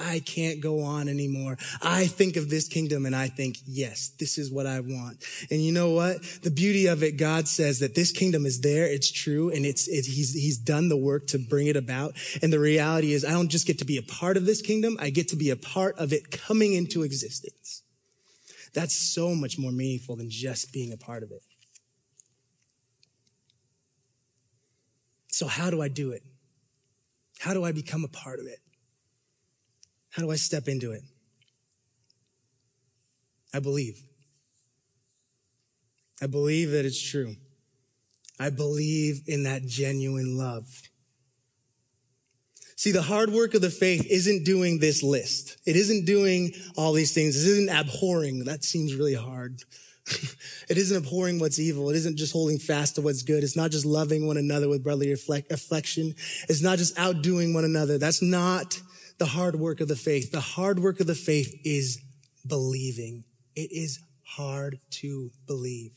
I 0.00 0.20
can't 0.20 0.60
go 0.60 0.82
on 0.82 1.08
anymore. 1.08 1.58
I 1.82 2.06
think 2.06 2.36
of 2.36 2.48
this 2.48 2.68
kingdom 2.68 3.06
and 3.06 3.14
I 3.14 3.28
think, 3.28 3.58
yes, 3.66 4.12
this 4.18 4.38
is 4.38 4.50
what 4.50 4.66
I 4.66 4.80
want. 4.80 5.24
And 5.50 5.62
you 5.62 5.72
know 5.72 5.90
what? 5.90 6.22
The 6.42 6.50
beauty 6.50 6.86
of 6.86 7.02
it, 7.02 7.16
God 7.16 7.46
says 7.46 7.80
that 7.80 7.94
this 7.94 8.10
kingdom 8.10 8.46
is 8.46 8.60
there. 8.60 8.86
It's 8.86 9.10
true. 9.10 9.50
And 9.50 9.66
it's, 9.66 9.88
it, 9.88 10.06
he's, 10.06 10.32
he's 10.32 10.58
done 10.58 10.88
the 10.88 10.96
work 10.96 11.26
to 11.28 11.38
bring 11.38 11.66
it 11.66 11.76
about. 11.76 12.14
And 12.42 12.52
the 12.52 12.60
reality 12.60 13.12
is 13.12 13.24
I 13.24 13.30
don't 13.30 13.50
just 13.50 13.66
get 13.66 13.78
to 13.78 13.84
be 13.84 13.96
a 13.98 14.02
part 14.02 14.36
of 14.36 14.46
this 14.46 14.62
kingdom. 14.62 14.96
I 15.00 15.10
get 15.10 15.28
to 15.28 15.36
be 15.36 15.50
a 15.50 15.56
part 15.56 15.98
of 15.98 16.12
it 16.12 16.30
coming 16.30 16.74
into 16.74 17.02
existence. 17.02 17.82
That's 18.72 18.94
so 18.94 19.34
much 19.34 19.58
more 19.58 19.72
meaningful 19.72 20.16
than 20.16 20.30
just 20.30 20.72
being 20.72 20.92
a 20.92 20.96
part 20.96 21.22
of 21.22 21.30
it. 21.30 21.42
So 25.28 25.46
how 25.46 25.70
do 25.70 25.80
I 25.80 25.88
do 25.88 26.10
it? 26.10 26.22
How 27.38 27.54
do 27.54 27.64
I 27.64 27.72
become 27.72 28.04
a 28.04 28.08
part 28.08 28.40
of 28.40 28.46
it? 28.46 28.58
How 30.10 30.22
do 30.22 30.30
I 30.30 30.36
step 30.36 30.68
into 30.68 30.92
it? 30.92 31.02
I 33.54 33.60
believe. 33.60 34.00
I 36.22 36.26
believe 36.26 36.70
that 36.72 36.84
it's 36.84 37.00
true. 37.00 37.36
I 38.38 38.50
believe 38.50 39.22
in 39.26 39.44
that 39.44 39.66
genuine 39.66 40.36
love. 40.36 40.64
See, 42.76 42.92
the 42.92 43.02
hard 43.02 43.30
work 43.30 43.52
of 43.52 43.60
the 43.60 43.68
faith 43.68 44.06
isn't 44.08 44.44
doing 44.44 44.78
this 44.78 45.02
list. 45.02 45.58
It 45.66 45.76
isn't 45.76 46.06
doing 46.06 46.52
all 46.76 46.94
these 46.94 47.12
things. 47.12 47.36
It 47.36 47.50
isn't 47.50 47.68
abhorring. 47.68 48.44
That 48.44 48.64
seems 48.64 48.94
really 48.94 49.14
hard. 49.14 49.62
it 50.06 50.78
isn't 50.78 50.96
abhorring 50.96 51.38
what's 51.38 51.58
evil. 51.58 51.90
It 51.90 51.96
isn't 51.96 52.16
just 52.16 52.32
holding 52.32 52.58
fast 52.58 52.94
to 52.94 53.02
what's 53.02 53.22
good. 53.22 53.44
It's 53.44 53.56
not 53.56 53.70
just 53.70 53.84
loving 53.84 54.26
one 54.26 54.38
another 54.38 54.68
with 54.68 54.82
brotherly 54.82 55.12
affection. 55.12 56.14
It's 56.48 56.62
not 56.62 56.78
just 56.78 56.98
outdoing 56.98 57.52
one 57.52 57.66
another. 57.66 57.98
That's 57.98 58.22
not 58.22 58.80
the 59.20 59.26
hard 59.26 59.54
work 59.56 59.82
of 59.82 59.86
the 59.86 59.96
faith. 59.96 60.32
The 60.32 60.40
hard 60.40 60.80
work 60.80 60.98
of 60.98 61.06
the 61.06 61.14
faith 61.14 61.60
is 61.62 62.00
believing. 62.44 63.24
It 63.54 63.70
is 63.70 64.00
hard 64.24 64.78
to 64.92 65.30
believe. 65.46 65.92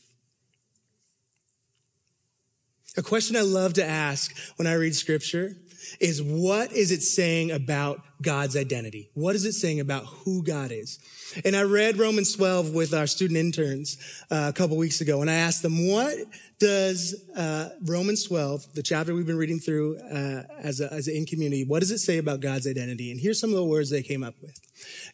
A 2.98 3.02
question 3.02 3.34
I 3.34 3.40
love 3.40 3.72
to 3.74 3.84
ask 3.84 4.36
when 4.56 4.68
I 4.68 4.74
read 4.74 4.94
scripture 4.94 5.56
is 6.00 6.22
what 6.22 6.72
is 6.72 6.90
it 6.90 7.02
saying 7.02 7.50
about 7.50 8.00
God's 8.22 8.56
identity? 8.56 9.10
What 9.14 9.34
is 9.34 9.44
it 9.44 9.52
saying 9.52 9.80
about 9.80 10.04
who 10.06 10.42
God 10.42 10.72
is? 10.72 10.98
And 11.44 11.54
I 11.54 11.62
read 11.62 11.98
Romans 11.98 12.34
12 12.34 12.74
with 12.74 12.94
our 12.94 13.06
student 13.06 13.38
interns 13.38 13.98
uh, 14.30 14.46
a 14.48 14.52
couple 14.52 14.76
weeks 14.76 15.00
ago, 15.00 15.20
and 15.20 15.30
I 15.30 15.34
asked 15.34 15.62
them, 15.62 15.88
what 15.88 16.16
does 16.58 17.28
uh, 17.36 17.70
Romans 17.84 18.24
12, 18.24 18.74
the 18.74 18.82
chapter 18.82 19.14
we've 19.14 19.26
been 19.26 19.36
reading 19.36 19.58
through 19.58 19.98
uh, 19.98 20.42
as, 20.62 20.80
a, 20.80 20.92
as 20.92 21.08
a 21.08 21.16
in 21.16 21.26
community, 21.26 21.64
what 21.64 21.80
does 21.80 21.90
it 21.90 21.98
say 21.98 22.18
about 22.18 22.40
God's 22.40 22.66
identity? 22.66 23.10
And 23.10 23.20
here's 23.20 23.40
some 23.40 23.50
of 23.50 23.56
the 23.56 23.64
words 23.64 23.90
they 23.90 24.02
came 24.02 24.22
up 24.22 24.34
with. 24.40 24.58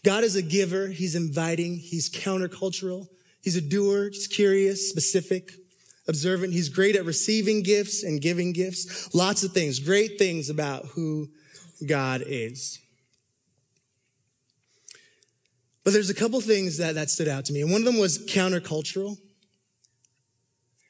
God 0.05 0.25
is 0.25 0.37
a 0.37 0.43
giver. 0.43 0.89
He's 0.89 1.15
inviting. 1.15 1.77
He's 1.77 2.11
countercultural. 2.11 3.09
He's 3.43 3.57
a 3.57 3.61
doer. 3.61 4.11
He's 4.13 4.27
curious, 4.27 4.89
specific, 4.89 5.53
observant. 6.11 6.53
He's 6.53 6.69
great 6.69 6.97
at 6.97 7.07
receiving 7.07 7.63
gifts 7.63 8.03
and 8.03 8.21
giving 8.21 8.53
gifts. 8.53 9.15
Lots 9.15 9.43
of 9.43 9.53
things, 9.53 9.79
great 9.79 10.19
things 10.19 10.51
about 10.51 10.85
who 10.87 11.29
God 11.87 12.23
is. 12.27 12.79
But 15.83 15.95
there's 15.95 16.11
a 16.11 16.15
couple 16.15 16.41
things 16.43 16.77
that, 16.77 16.97
that 16.97 17.09
stood 17.09 17.29
out 17.29 17.47
to 17.47 17.55
me. 17.55 17.63
And 17.63 17.73
one 17.73 17.81
of 17.81 17.87
them 17.87 17.99
was 17.99 18.19
countercultural. 18.27 19.17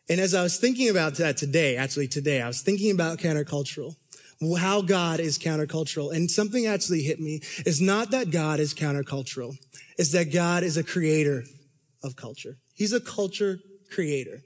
And 0.09 0.21
as 0.21 0.35
I 0.35 0.43
was 0.43 0.59
thinking 0.59 0.89
about 0.89 1.15
that 1.15 1.37
today, 1.37 1.77
actually 1.77 2.09
today, 2.09 2.43
I 2.43 2.49
was 2.49 2.63
thinking 2.63 2.91
about 2.91 3.19
countercultural, 3.19 3.95
how 4.59 4.83
God 4.83 5.21
is 5.21 5.39
countercultural. 5.39 6.13
And 6.13 6.29
something 6.29 6.67
actually 6.67 7.03
hit 7.03 7.21
me 7.21 7.41
is 7.65 7.81
not 7.81 8.11
that 8.11 8.33
God 8.33 8.59
is 8.59 8.75
countercultural. 8.75 9.55
It's 9.97 10.11
that 10.13 10.33
God 10.33 10.65
is 10.65 10.77
a 10.77 10.83
creator 10.83 11.45
of 12.03 12.17
culture. 12.17 12.57
He's 12.75 12.93
a 12.93 13.01
culture 13.01 13.61
creator 13.93 14.43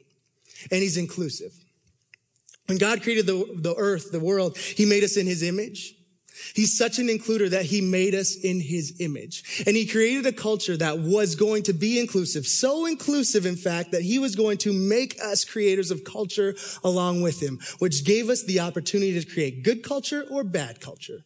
and 0.71 0.83
he's 0.83 0.97
inclusive. 0.97 1.53
When 2.67 2.79
God 2.79 3.03
created 3.03 3.27
the, 3.27 3.47
the 3.55 3.75
earth, 3.75 4.11
the 4.11 4.21
world, 4.21 4.57
he 4.57 4.87
made 4.87 5.05
us 5.05 5.17
in 5.17 5.27
his 5.27 5.43
image. 5.43 5.95
He's 6.55 6.77
such 6.77 6.99
an 6.99 7.07
includer 7.07 7.49
that 7.51 7.67
he 7.67 7.81
made 7.81 8.15
us 8.15 8.35
in 8.35 8.61
his 8.61 9.01
image. 9.01 9.65
And 9.67 9.77
he 9.77 9.87
created 9.87 10.27
a 10.27 10.33
culture 10.33 10.77
that 10.77 10.99
was 10.99 11.37
going 11.37 11.63
to 11.65 11.73
be 11.73 12.01
inclusive. 12.01 12.47
So 12.47 12.87
inclusive, 12.87 13.47
in 13.47 13.57
fact, 13.57 13.93
that 13.93 14.03
he 14.03 14.19
was 14.19 14.35
going 14.35 14.59
to 14.59 14.73
make 14.73 15.21
us 15.23 15.45
creators 15.45 15.91
of 15.91 16.05
culture 16.05 16.55
along 16.83 17.23
with 17.23 17.41
him, 17.41 17.61
which 17.79 18.05
gave 18.05 18.29
us 18.31 18.43
the 18.43 18.61
opportunity 18.61 19.21
to 19.21 19.27
create 19.27 19.63
good 19.63 19.83
culture 19.83 20.25
or 20.29 20.43
bad 20.43 20.81
culture. 20.81 21.25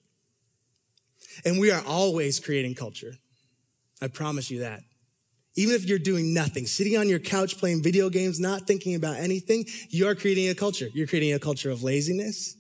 And 1.45 1.59
we 1.59 1.71
are 1.71 1.83
always 1.87 2.39
creating 2.39 2.75
culture. 2.75 3.15
I 4.03 4.09
promise 4.09 4.51
you 4.51 4.61
that. 4.61 4.83
Even 5.59 5.75
if 5.75 5.87
you're 5.87 5.99
doing 5.99 6.33
nothing, 6.33 6.67
sitting 6.67 6.97
on 6.97 7.09
your 7.09 7.19
couch 7.19 7.59
playing 7.59 7.83
video 7.83 8.09
games, 8.09 8.39
not 8.39 8.69
thinking 8.69 8.95
about 8.95 9.17
anything, 9.17 9.67
you're 9.89 10.15
creating 10.15 10.49
a 10.49 10.55
culture. 10.55 10.87
You're 10.95 11.09
creating 11.09 11.33
a 11.33 11.41
culture 11.41 11.69
of 11.69 11.83
laziness, 11.83 12.55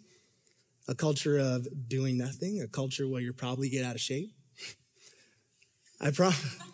a 0.88 0.96
culture 0.96 1.38
of 1.38 1.68
doing 1.88 2.18
nothing, 2.18 2.60
a 2.60 2.66
culture 2.66 3.06
where 3.06 3.20
you 3.20 3.32
probably 3.32 3.68
get 3.68 3.84
out 3.84 3.94
of 3.94 4.00
shape. 4.00 4.32
I 6.00 6.10
pro- 6.10 6.32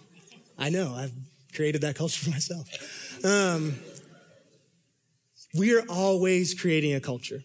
I 0.59 0.71
know, 0.71 0.95
I've 0.95 1.13
created 1.55 1.83
that 1.83 1.95
culture 1.95 2.25
for 2.25 2.31
myself. 2.31 2.71
Um, 3.23 3.75
we 5.55 5.77
are 5.77 5.85
always 5.91 6.59
creating 6.59 6.95
a 6.95 7.01
culture. 7.01 7.43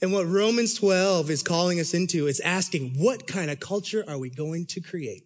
And 0.00 0.14
what 0.14 0.26
Romans 0.26 0.72
12 0.72 1.28
is 1.28 1.42
calling 1.42 1.78
us 1.78 1.92
into 1.92 2.26
is 2.26 2.40
asking, 2.40 2.94
what 2.96 3.26
kind 3.26 3.50
of 3.50 3.60
culture 3.60 4.02
are 4.08 4.16
we 4.16 4.30
going 4.30 4.64
to 4.68 4.80
create? 4.80 5.24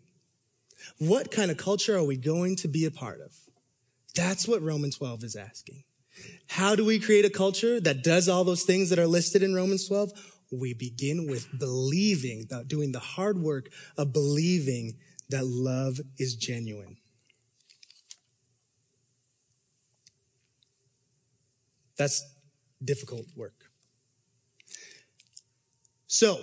What 0.99 1.31
kind 1.31 1.51
of 1.51 1.57
culture 1.57 1.97
are 1.97 2.05
we 2.05 2.17
going 2.17 2.57
to 2.57 2.69
be 2.69 2.85
a 2.85 2.91
part 2.91 3.21
of? 3.21 3.33
That's 4.15 4.49
what 4.49 4.63
Romans 4.63 4.97
12 4.97 5.23
is 5.25 5.37
asking. 5.37 5.85
How 6.49 6.75
do 6.75 6.85
we 6.85 6.99
create 6.99 7.25
a 7.25 7.31
culture 7.31 7.81
that 7.81 8.03
does 8.03 8.29
all 8.29 8.43
those 8.43 8.65
things 8.65 8.91
that 8.91 8.99
are 8.99 9.07
listed 9.07 9.43
in 9.43 9.55
Romans 9.55 9.87
12? 9.87 10.11
We 10.51 10.75
begin 10.75 11.29
with 11.29 11.47
believing, 11.59 12.49
doing 12.67 12.93
the 12.93 12.99
hard 12.99 13.39
work 13.39 13.69
of 13.97 14.13
believing 14.13 14.97
that 15.29 15.47
love 15.47 16.01
is 16.19 16.35
genuine. 16.35 16.97
That's 21.97 22.25
difficult 22.83 23.27
work. 23.37 23.71
So, 26.07 26.41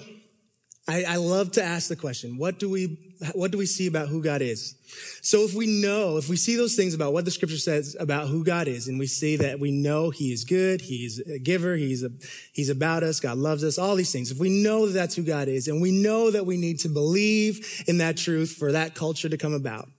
I, 0.88 1.04
I, 1.04 1.16
love 1.16 1.52
to 1.54 1.64
ask 1.64 1.90
the 1.90 1.96
question, 1.96 2.38
what 2.38 2.60
do 2.60 2.70
we, 2.70 3.00
what 3.34 3.52
do 3.52 3.58
we 3.58 3.66
see 3.66 3.88
about 3.88 4.08
who 4.08 4.22
God 4.22 4.44
is? 4.44 4.76
So 5.24 5.42
if 5.42 5.56
we 5.56 5.66
know, 5.66 6.18
if 6.18 6.30
we 6.30 6.36
see 6.36 6.56
those 6.56 6.76
things 6.76 6.94
about 6.94 7.12
what 7.12 7.26
the 7.26 7.32
scripture 7.32 7.58
says 7.58 7.96
about 8.00 8.28
who 8.28 8.44
God 8.44 8.68
is, 8.68 8.88
and 8.88 9.00
we 9.00 9.08
see 9.08 9.36
that 9.38 9.60
we 9.60 9.72
know 9.72 10.12
he 10.12 10.32
is 10.32 10.44
good, 10.44 10.82
he's 10.82 11.20
a 11.20 11.40
giver, 11.40 11.76
he's 11.76 12.04
a, 12.04 12.12
he's 12.54 12.70
about 12.70 13.02
us, 13.02 13.20
God 13.20 13.40
loves 13.40 13.64
us, 13.64 13.80
all 13.80 13.96
these 13.96 14.12
things. 14.12 14.30
If 14.30 14.38
we 14.38 14.50
know 14.50 14.86
that 14.86 14.94
that's 14.94 15.16
who 15.16 15.24
God 15.24 15.48
is, 15.48 15.68
and 15.68 15.82
we 15.82 15.92
know 15.92 16.30
that 16.30 16.46
we 16.46 16.56
need 16.56 16.80
to 16.82 16.90
believe 16.90 17.84
in 17.88 17.98
that 17.98 18.16
truth 18.16 18.52
for 18.52 18.72
that 18.72 18.94
culture 18.94 19.28
to 19.28 19.38
come 19.38 19.54
about, 19.54 19.90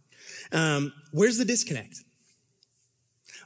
um, 0.53 0.93
where's 1.11 1.39
the 1.39 1.45
disconnect? 1.45 1.97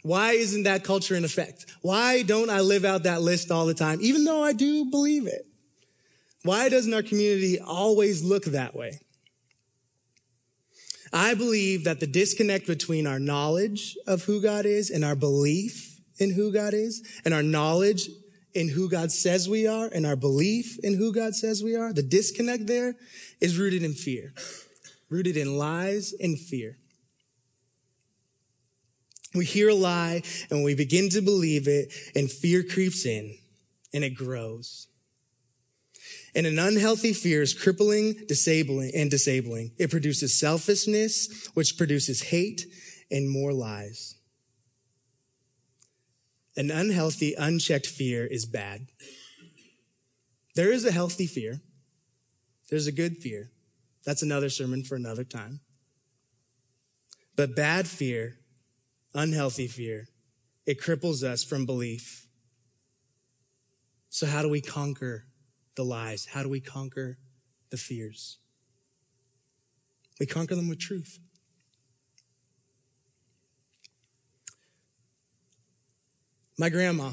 Why 0.02 0.32
isn't 0.32 0.64
that 0.64 0.84
culture 0.84 1.14
in 1.14 1.24
effect? 1.24 1.64
Why 1.80 2.22
don't 2.22 2.50
I 2.50 2.60
live 2.60 2.84
out 2.84 3.04
that 3.04 3.22
list 3.22 3.50
all 3.50 3.64
the 3.64 3.74
time, 3.74 3.98
even 4.02 4.24
though 4.24 4.44
I 4.44 4.52
do 4.52 4.86
believe 4.90 5.26
it? 5.26 5.46
Why 6.42 6.68
doesn't 6.68 6.94
our 6.94 7.02
community 7.02 7.58
always 7.60 8.22
look 8.24 8.44
that 8.46 8.74
way? 8.74 9.00
I 11.12 11.34
believe 11.34 11.84
that 11.84 12.00
the 12.00 12.06
disconnect 12.06 12.66
between 12.66 13.06
our 13.06 13.18
knowledge 13.18 13.96
of 14.06 14.24
who 14.24 14.40
God 14.40 14.64
is 14.64 14.90
and 14.90 15.04
our 15.04 15.16
belief 15.16 16.00
in 16.18 16.32
who 16.34 16.52
God 16.52 16.72
is 16.72 17.20
and 17.24 17.34
our 17.34 17.42
knowledge 17.42 18.08
in 18.54 18.68
who 18.68 18.88
God 18.88 19.12
says 19.12 19.48
we 19.48 19.66
are 19.66 19.88
and 19.92 20.06
our 20.06 20.16
belief 20.16 20.78
in 20.82 20.96
who 20.96 21.12
God 21.12 21.34
says 21.34 21.62
we 21.62 21.76
are, 21.76 21.92
the 21.92 22.02
disconnect 22.02 22.66
there 22.66 22.94
is 23.40 23.58
rooted 23.58 23.82
in 23.82 23.92
fear, 23.92 24.32
rooted 25.08 25.36
in 25.36 25.56
lies 25.58 26.14
and 26.20 26.38
fear. 26.38 26.76
We 29.34 29.44
hear 29.44 29.68
a 29.68 29.74
lie 29.74 30.22
and 30.50 30.64
we 30.64 30.74
begin 30.74 31.08
to 31.10 31.20
believe 31.20 31.68
it 31.68 31.92
and 32.16 32.30
fear 32.30 32.64
creeps 32.64 33.06
in 33.06 33.36
and 33.92 34.02
it 34.04 34.10
grows. 34.10 34.88
And 36.34 36.46
an 36.46 36.58
unhealthy 36.58 37.12
fear 37.12 37.42
is 37.42 37.54
crippling, 37.54 38.14
disabling, 38.28 38.92
and 38.94 39.10
disabling. 39.10 39.72
It 39.78 39.90
produces 39.90 40.38
selfishness, 40.38 41.48
which 41.54 41.76
produces 41.76 42.22
hate 42.22 42.66
and 43.10 43.28
more 43.28 43.52
lies. 43.52 44.16
An 46.56 46.70
unhealthy, 46.70 47.34
unchecked 47.34 47.86
fear 47.86 48.26
is 48.26 48.46
bad. 48.46 48.86
There 50.54 50.72
is 50.72 50.84
a 50.84 50.92
healthy 50.92 51.26
fear. 51.26 51.60
There's 52.68 52.86
a 52.86 52.92
good 52.92 53.18
fear. 53.18 53.50
That's 54.04 54.22
another 54.22 54.48
sermon 54.48 54.84
for 54.84 54.94
another 54.94 55.24
time. 55.24 55.60
But 57.36 57.56
bad 57.56 57.88
fear, 57.88 58.38
unhealthy 59.14 59.66
fear, 59.66 60.08
it 60.66 60.80
cripples 60.80 61.22
us 61.22 61.42
from 61.42 61.66
belief. 61.66 62.26
So 64.08 64.26
how 64.26 64.42
do 64.42 64.48
we 64.48 64.60
conquer 64.60 65.24
the 65.76 65.84
lies? 65.84 66.28
How 66.32 66.42
do 66.42 66.48
we 66.48 66.60
conquer 66.60 67.18
the 67.70 67.76
fears? 67.76 68.38
We 70.18 70.26
conquer 70.26 70.54
them 70.54 70.68
with 70.68 70.78
truth. 70.78 71.18
My 76.58 76.68
grandma, 76.68 77.12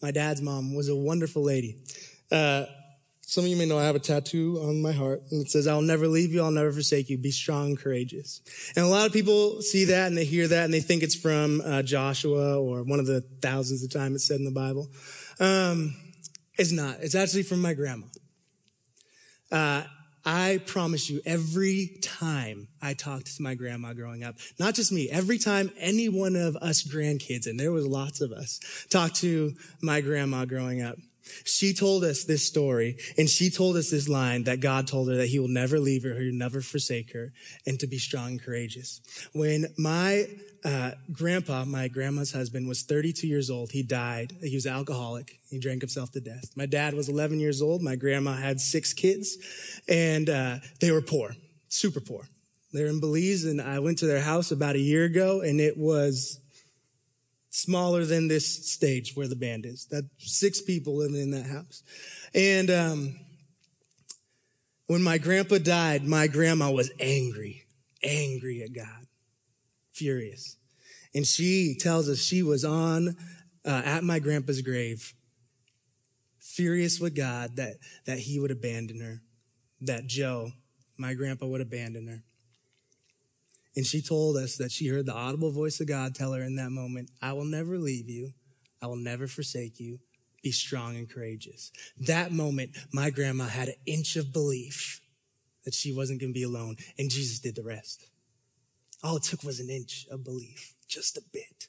my 0.00 0.10
dad's 0.10 0.40
mom, 0.40 0.74
was 0.74 0.88
a 0.88 0.96
wonderful 0.96 1.42
lady. 1.42 1.76
Uh, 2.32 2.64
some 3.20 3.44
of 3.44 3.50
you 3.50 3.56
may 3.56 3.66
know 3.66 3.78
I 3.78 3.84
have 3.84 3.96
a 3.96 4.00
tattoo 4.00 4.60
on 4.62 4.80
my 4.80 4.92
heart 4.92 5.22
and 5.30 5.44
it 5.44 5.50
says, 5.50 5.66
I'll 5.66 5.82
never 5.82 6.06
leave 6.08 6.32
you. 6.32 6.42
I'll 6.42 6.50
never 6.50 6.72
forsake 6.72 7.10
you. 7.10 7.18
Be 7.18 7.30
strong 7.30 7.66
and 7.66 7.78
courageous. 7.78 8.40
And 8.76 8.84
a 8.84 8.88
lot 8.88 9.06
of 9.06 9.12
people 9.12 9.60
see 9.60 9.86
that 9.86 10.06
and 10.06 10.16
they 10.16 10.24
hear 10.24 10.48
that 10.48 10.64
and 10.64 10.72
they 10.72 10.80
think 10.80 11.02
it's 11.02 11.14
from 11.14 11.60
uh, 11.64 11.82
Joshua 11.82 12.58
or 12.58 12.82
one 12.82 13.00
of 13.00 13.06
the 13.06 13.22
thousands 13.42 13.82
of 13.82 13.90
times 13.90 14.16
it's 14.16 14.26
said 14.26 14.38
in 14.38 14.44
the 14.44 14.50
Bible. 14.50 14.88
Um, 15.40 15.94
it's 16.58 16.72
not. 16.72 16.98
It's 17.00 17.14
actually 17.14 17.42
from 17.42 17.60
my 17.60 17.74
grandma. 17.74 18.06
Uh, 19.50 19.84
I 20.26 20.60
promise 20.66 21.10
you, 21.10 21.20
every 21.26 21.98
time 22.00 22.68
I 22.80 22.94
talked 22.94 23.36
to 23.36 23.42
my 23.42 23.54
grandma 23.54 23.92
growing 23.92 24.24
up, 24.24 24.36
not 24.58 24.74
just 24.74 24.90
me, 24.90 25.10
every 25.10 25.36
time 25.36 25.70
any 25.78 26.08
one 26.08 26.34
of 26.34 26.56
us 26.56 26.82
grandkids, 26.82 27.46
and 27.46 27.60
there 27.60 27.72
was 27.72 27.86
lots 27.86 28.22
of 28.22 28.32
us, 28.32 28.58
talked 28.88 29.16
to 29.16 29.52
my 29.82 30.00
grandma 30.00 30.46
growing 30.46 30.80
up, 30.80 30.96
she 31.44 31.72
told 31.72 32.04
us 32.04 32.24
this 32.24 32.46
story 32.46 32.96
and 33.18 33.28
she 33.28 33.50
told 33.50 33.76
us 33.76 33.90
this 33.90 34.08
line 34.08 34.44
that 34.44 34.60
God 34.60 34.86
told 34.86 35.08
her 35.08 35.16
that 35.16 35.28
he 35.28 35.38
will 35.38 35.48
never 35.48 35.78
leave 35.78 36.02
her, 36.02 36.14
he'll 36.14 36.34
never 36.34 36.60
forsake 36.60 37.12
her, 37.12 37.32
and 37.66 37.78
to 37.80 37.86
be 37.86 37.98
strong 37.98 38.32
and 38.32 38.42
courageous. 38.42 39.00
When 39.32 39.66
my 39.76 40.26
uh, 40.64 40.92
grandpa, 41.12 41.64
my 41.64 41.88
grandma's 41.88 42.32
husband, 42.32 42.68
was 42.68 42.82
32 42.82 43.26
years 43.26 43.50
old, 43.50 43.72
he 43.72 43.82
died. 43.82 44.32
He 44.40 44.54
was 44.54 44.66
alcoholic. 44.66 45.40
He 45.50 45.58
drank 45.58 45.82
himself 45.82 46.12
to 46.12 46.20
death. 46.20 46.52
My 46.56 46.66
dad 46.66 46.94
was 46.94 47.08
11 47.08 47.40
years 47.40 47.60
old. 47.60 47.82
My 47.82 47.96
grandma 47.96 48.34
had 48.34 48.60
six 48.60 48.92
kids, 48.92 49.36
and 49.88 50.30
uh, 50.30 50.56
they 50.80 50.90
were 50.90 51.02
poor, 51.02 51.36
super 51.68 52.00
poor. 52.00 52.28
They're 52.72 52.86
in 52.86 52.98
Belize, 52.98 53.44
and 53.44 53.60
I 53.60 53.78
went 53.78 53.98
to 53.98 54.06
their 54.06 54.22
house 54.22 54.50
about 54.50 54.74
a 54.74 54.80
year 54.80 55.04
ago, 55.04 55.42
and 55.42 55.60
it 55.60 55.76
was 55.76 56.40
smaller 57.54 58.04
than 58.04 58.26
this 58.26 58.68
stage 58.68 59.14
where 59.14 59.28
the 59.28 59.36
band 59.36 59.64
is. 59.64 59.86
That 59.86 60.10
six 60.18 60.60
people 60.60 60.96
living 60.96 61.20
in 61.20 61.30
that 61.30 61.46
house. 61.46 61.84
And 62.34 62.68
um, 62.68 63.20
when 64.88 65.04
my 65.04 65.18
grandpa 65.18 65.58
died, 65.58 66.04
my 66.04 66.26
grandma 66.26 66.72
was 66.72 66.90
angry, 66.98 67.64
angry 68.02 68.62
at 68.62 68.72
God, 68.72 69.06
furious. 69.92 70.56
And 71.14 71.24
she 71.24 71.76
tells 71.78 72.08
us 72.08 72.18
she 72.18 72.42
was 72.42 72.64
on 72.64 73.16
uh, 73.64 73.82
at 73.84 74.02
my 74.02 74.18
grandpa's 74.18 74.60
grave, 74.60 75.14
furious 76.40 76.98
with 76.98 77.14
God 77.14 77.54
that 77.54 77.74
that 78.04 78.18
he 78.18 78.40
would 78.40 78.50
abandon 78.50 79.00
her, 79.00 79.22
that 79.80 80.08
Joe, 80.08 80.50
my 80.98 81.14
grandpa, 81.14 81.46
would 81.46 81.60
abandon 81.60 82.08
her. 82.08 82.24
And 83.76 83.84
she 83.84 84.00
told 84.00 84.36
us 84.36 84.56
that 84.56 84.70
she 84.70 84.88
heard 84.88 85.06
the 85.06 85.14
audible 85.14 85.50
voice 85.50 85.80
of 85.80 85.88
God 85.88 86.14
tell 86.14 86.32
her 86.32 86.42
in 86.42 86.56
that 86.56 86.70
moment, 86.70 87.10
I 87.20 87.32
will 87.32 87.44
never 87.44 87.78
leave 87.78 88.08
you. 88.08 88.32
I 88.80 88.86
will 88.86 88.96
never 88.96 89.26
forsake 89.26 89.80
you. 89.80 89.98
Be 90.42 90.52
strong 90.52 90.96
and 90.96 91.08
courageous. 91.08 91.72
That 91.98 92.30
moment, 92.30 92.70
my 92.92 93.10
grandma 93.10 93.46
had 93.46 93.68
an 93.68 93.74
inch 93.86 94.16
of 94.16 94.32
belief 94.32 95.00
that 95.64 95.74
she 95.74 95.92
wasn't 95.92 96.20
going 96.20 96.32
to 96.32 96.38
be 96.38 96.42
alone 96.42 96.76
and 96.98 97.10
Jesus 97.10 97.38
did 97.38 97.56
the 97.56 97.62
rest. 97.62 98.06
All 99.02 99.16
it 99.16 99.22
took 99.22 99.42
was 99.42 99.60
an 99.60 99.70
inch 99.70 100.06
of 100.10 100.22
belief, 100.22 100.74
just 100.86 101.16
a 101.16 101.22
bit. 101.32 101.68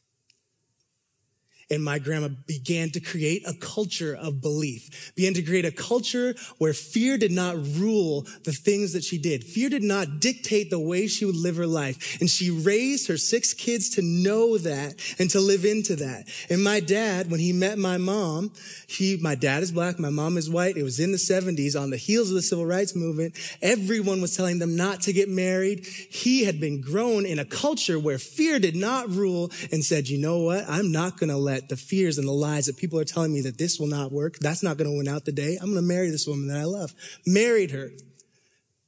And 1.70 1.84
my 1.84 2.00
grandma 2.00 2.30
began 2.48 2.90
to 2.92 3.00
create 3.00 3.44
a 3.48 3.54
culture 3.54 4.16
of 4.16 4.42
belief, 4.42 5.14
began 5.16 5.34
to 5.34 5.42
create 5.42 5.66
a 5.66 5.72
culture 5.72 6.36
where 6.58 6.74
fear 6.74 7.18
did 7.18 7.32
not 7.32 7.56
rule 7.78 8.22
the 8.44 8.52
things 8.52 8.94
that 8.94 9.04
she 9.04 9.18
did. 9.18 9.44
Fear 9.44 9.70
did 9.70 9.84
not 9.84 10.20
dictate 10.20 10.70
the 10.70 10.80
way 10.80 11.08
she 11.08 11.26
would 11.26 11.36
live 11.36 11.56
her 11.56 11.68
life. 11.68 12.20
And 12.20 12.30
she 12.30 12.52
raised 12.52 13.08
her 13.08 13.18
six 13.18 13.54
kids 13.54 13.90
to 13.92 14.02
know 14.02 14.58
that 14.60 14.96
and 15.20 15.30
to 15.32 15.40
live 15.40 15.66
into 15.66 15.96
that. 15.98 16.26
And 16.50 16.64
my 16.64 16.80
dad, 16.80 17.32
when 17.32 17.40
he 17.40 17.54
met 17.54 17.78
my 17.78 17.98
mom, 17.98 18.52
he, 18.88 19.18
my 19.18 19.36
dad 19.36 19.64
is 19.64 19.72
black, 19.72 19.98
my 19.98 20.10
mom 20.10 20.38
is 20.38 20.50
white. 20.50 20.78
It 20.78 20.84
was 20.84 21.00
in 21.00 21.12
the 21.12 21.18
seventies 21.18 21.76
on 21.76 21.90
the 21.90 21.98
heels 21.98 22.30
of 22.30 22.36
the 22.36 22.42
civil 22.42 22.66
rights 22.66 22.96
movement. 22.96 23.36
Everyone 23.62 24.22
was 24.22 24.36
telling 24.36 24.60
them 24.60 24.76
not 24.76 25.02
to 25.02 25.14
get 25.14 25.30
married. 25.30 25.86
He 25.86 26.44
had 26.44 26.60
been 26.60 26.82
grown 26.82 27.26
in 27.26 27.40
a 27.40 27.46
culture 27.46 28.00
where 28.00 28.20
fear 28.20 28.60
did 28.60 28.76
not 28.76 29.10
rule 29.10 29.52
and 29.72 29.84
said, 29.84 30.08
you 30.08 30.20
know 30.20 30.40
what? 30.40 30.66
I'm 30.68 30.92
not 30.92 31.18
going 31.18 31.30
to 31.30 31.38
let 31.38 31.55
the 31.70 31.78
fears 31.78 32.18
and 32.18 32.28
the 32.28 32.32
lies 32.32 32.66
that 32.66 32.78
people 32.78 33.00
are 33.00 33.06
telling 33.06 33.34
me 33.34 33.42
that 33.42 33.58
this 33.58 33.80
will 33.80 33.88
not 33.88 34.12
work. 34.12 34.38
That's 34.40 34.64
not 34.64 34.78
going 34.78 34.90
to 34.90 34.98
win 34.98 35.08
out 35.08 35.26
the 35.26 35.32
day. 35.32 35.58
I'm 35.60 35.72
going 35.72 35.82
to 35.82 35.88
marry 35.88 36.10
this 36.10 36.28
woman 36.28 36.48
that 36.48 36.58
I 36.58 36.64
love. 36.64 36.94
Married 37.26 37.72
her. 37.72 37.90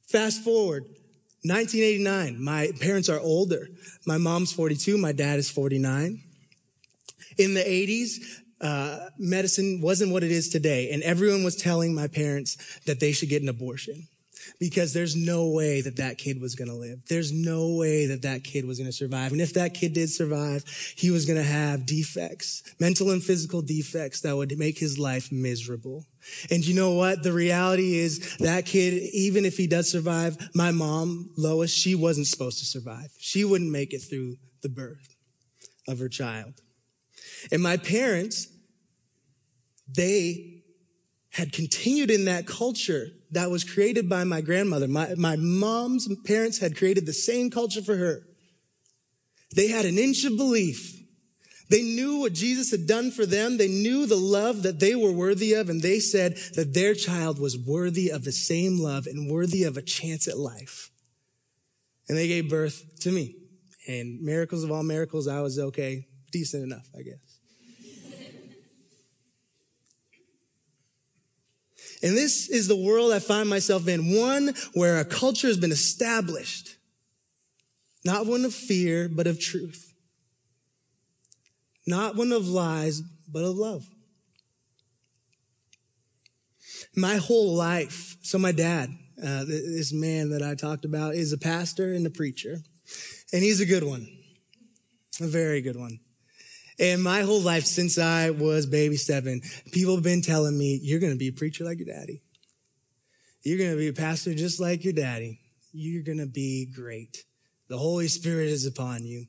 Fast 0.08 0.42
forward. 0.42 0.84
1989. 1.44 2.42
My 2.42 2.70
parents 2.80 3.08
are 3.08 3.20
older. 3.20 3.68
My 4.06 4.18
mom's 4.18 4.52
42. 4.52 4.98
My 4.98 5.12
dad 5.12 5.38
is 5.38 5.50
49. 5.50 6.22
In 7.38 7.54
the 7.54 7.60
80s, 7.60 8.16
uh, 8.60 9.10
medicine 9.18 9.80
wasn't 9.80 10.12
what 10.12 10.24
it 10.24 10.32
is 10.32 10.48
today. 10.48 10.90
And 10.90 11.02
everyone 11.02 11.44
was 11.44 11.56
telling 11.56 11.94
my 11.94 12.08
parents 12.08 12.80
that 12.86 13.00
they 13.00 13.12
should 13.12 13.28
get 13.28 13.42
an 13.42 13.48
abortion 13.48 14.08
because 14.58 14.92
there's 14.92 15.16
no 15.16 15.48
way 15.48 15.80
that 15.80 15.96
that 15.96 16.18
kid 16.18 16.40
was 16.40 16.54
going 16.54 16.68
to 16.68 16.74
live. 16.74 17.00
There's 17.08 17.32
no 17.32 17.74
way 17.74 18.06
that 18.06 18.22
that 18.22 18.44
kid 18.44 18.66
was 18.66 18.78
going 18.78 18.88
to 18.88 18.92
survive. 18.92 19.32
And 19.32 19.40
if 19.40 19.54
that 19.54 19.74
kid 19.74 19.92
did 19.92 20.10
survive, 20.10 20.64
he 20.96 21.10
was 21.10 21.26
going 21.26 21.38
to 21.38 21.44
have 21.44 21.86
defects, 21.86 22.62
mental 22.80 23.10
and 23.10 23.22
physical 23.22 23.62
defects 23.62 24.20
that 24.22 24.36
would 24.36 24.56
make 24.58 24.78
his 24.78 24.98
life 24.98 25.30
miserable. 25.30 26.06
And 26.50 26.66
you 26.66 26.74
know 26.74 26.92
what? 26.92 27.22
The 27.22 27.32
reality 27.32 27.96
is 27.96 28.36
that 28.38 28.66
kid, 28.66 28.94
even 29.12 29.44
if 29.44 29.56
he 29.56 29.66
does 29.66 29.90
survive, 29.90 30.36
my 30.54 30.72
mom, 30.72 31.30
Lois, 31.36 31.72
she 31.72 31.94
wasn't 31.94 32.26
supposed 32.26 32.58
to 32.58 32.64
survive. 32.64 33.10
She 33.18 33.44
wouldn't 33.44 33.70
make 33.70 33.92
it 33.92 34.00
through 34.00 34.36
the 34.62 34.68
birth 34.68 35.16
of 35.86 35.98
her 35.98 36.08
child. 36.08 36.54
And 37.52 37.62
my 37.62 37.76
parents, 37.76 38.48
they 39.88 40.62
had 41.30 41.52
continued 41.52 42.10
in 42.10 42.24
that 42.26 42.46
culture 42.46 43.10
that 43.32 43.50
was 43.50 43.64
created 43.64 44.08
by 44.08 44.24
my 44.24 44.40
grandmother. 44.40 44.88
My, 44.88 45.14
my 45.16 45.36
mom's 45.36 46.08
parents 46.24 46.58
had 46.58 46.76
created 46.76 47.06
the 47.06 47.12
same 47.12 47.50
culture 47.50 47.82
for 47.82 47.96
her. 47.96 48.22
They 49.54 49.68
had 49.68 49.84
an 49.84 49.98
inch 49.98 50.24
of 50.24 50.36
belief. 50.36 50.94
They 51.70 51.82
knew 51.82 52.20
what 52.20 52.32
Jesus 52.32 52.70
had 52.70 52.86
done 52.86 53.10
for 53.10 53.26
them. 53.26 53.58
They 53.58 53.68
knew 53.68 54.06
the 54.06 54.16
love 54.16 54.62
that 54.62 54.80
they 54.80 54.94
were 54.94 55.12
worthy 55.12 55.52
of. 55.52 55.68
And 55.68 55.82
they 55.82 56.00
said 56.00 56.36
that 56.54 56.72
their 56.72 56.94
child 56.94 57.38
was 57.38 57.58
worthy 57.58 58.08
of 58.08 58.24
the 58.24 58.32
same 58.32 58.78
love 58.78 59.06
and 59.06 59.30
worthy 59.30 59.64
of 59.64 59.76
a 59.76 59.82
chance 59.82 60.26
at 60.26 60.38
life. 60.38 60.90
And 62.08 62.16
they 62.16 62.26
gave 62.26 62.48
birth 62.48 63.00
to 63.00 63.12
me. 63.12 63.34
And 63.86 64.20
miracles 64.22 64.64
of 64.64 64.70
all 64.70 64.82
miracles, 64.82 65.28
I 65.28 65.40
was 65.40 65.58
okay, 65.58 66.06
decent 66.32 66.62
enough, 66.62 66.88
I 66.98 67.02
guess. 67.02 67.27
And 72.02 72.16
this 72.16 72.48
is 72.48 72.68
the 72.68 72.76
world 72.76 73.12
I 73.12 73.18
find 73.18 73.48
myself 73.48 73.88
in, 73.88 74.14
one 74.14 74.54
where 74.74 74.98
a 74.98 75.04
culture 75.04 75.48
has 75.48 75.56
been 75.56 75.72
established, 75.72 76.76
not 78.04 78.26
one 78.26 78.44
of 78.44 78.54
fear, 78.54 79.08
but 79.08 79.26
of 79.26 79.40
truth. 79.40 79.92
Not 81.86 82.16
one 82.16 82.32
of 82.32 82.46
lies, 82.46 83.00
but 83.28 83.42
of 83.42 83.56
love. 83.56 83.86
My 86.94 87.16
whole 87.16 87.54
life, 87.54 88.16
so 88.22 88.38
my 88.38 88.52
dad, 88.52 88.90
uh, 89.22 89.44
this 89.44 89.92
man 89.92 90.30
that 90.30 90.42
I 90.42 90.54
talked 90.54 90.84
about, 90.84 91.14
is 91.14 91.32
a 91.32 91.38
pastor 91.38 91.92
and 91.92 92.06
a 92.06 92.10
preacher, 92.10 92.58
and 93.32 93.42
he's 93.42 93.60
a 93.60 93.66
good 93.66 93.82
one, 93.82 94.06
a 95.20 95.26
very 95.26 95.60
good 95.60 95.76
one. 95.76 95.98
And 96.78 97.02
my 97.02 97.22
whole 97.22 97.40
life 97.40 97.64
since 97.64 97.98
I 97.98 98.30
was 98.30 98.66
baby 98.66 98.96
seven, 98.96 99.42
people 99.72 99.96
have 99.96 100.04
been 100.04 100.22
telling 100.22 100.56
me, 100.56 100.78
you're 100.82 101.00
going 101.00 101.12
to 101.12 101.18
be 101.18 101.28
a 101.28 101.32
preacher 101.32 101.64
like 101.64 101.78
your 101.78 101.92
daddy. 101.94 102.22
You're 103.42 103.58
going 103.58 103.72
to 103.72 103.76
be 103.76 103.88
a 103.88 103.92
pastor 103.92 104.34
just 104.34 104.60
like 104.60 104.84
your 104.84 104.92
daddy. 104.92 105.40
You're 105.72 106.04
going 106.04 106.18
to 106.18 106.26
be 106.26 106.66
great. 106.66 107.24
The 107.68 107.78
Holy 107.78 108.08
Spirit 108.08 108.48
is 108.48 108.64
upon 108.64 109.04
you. 109.04 109.26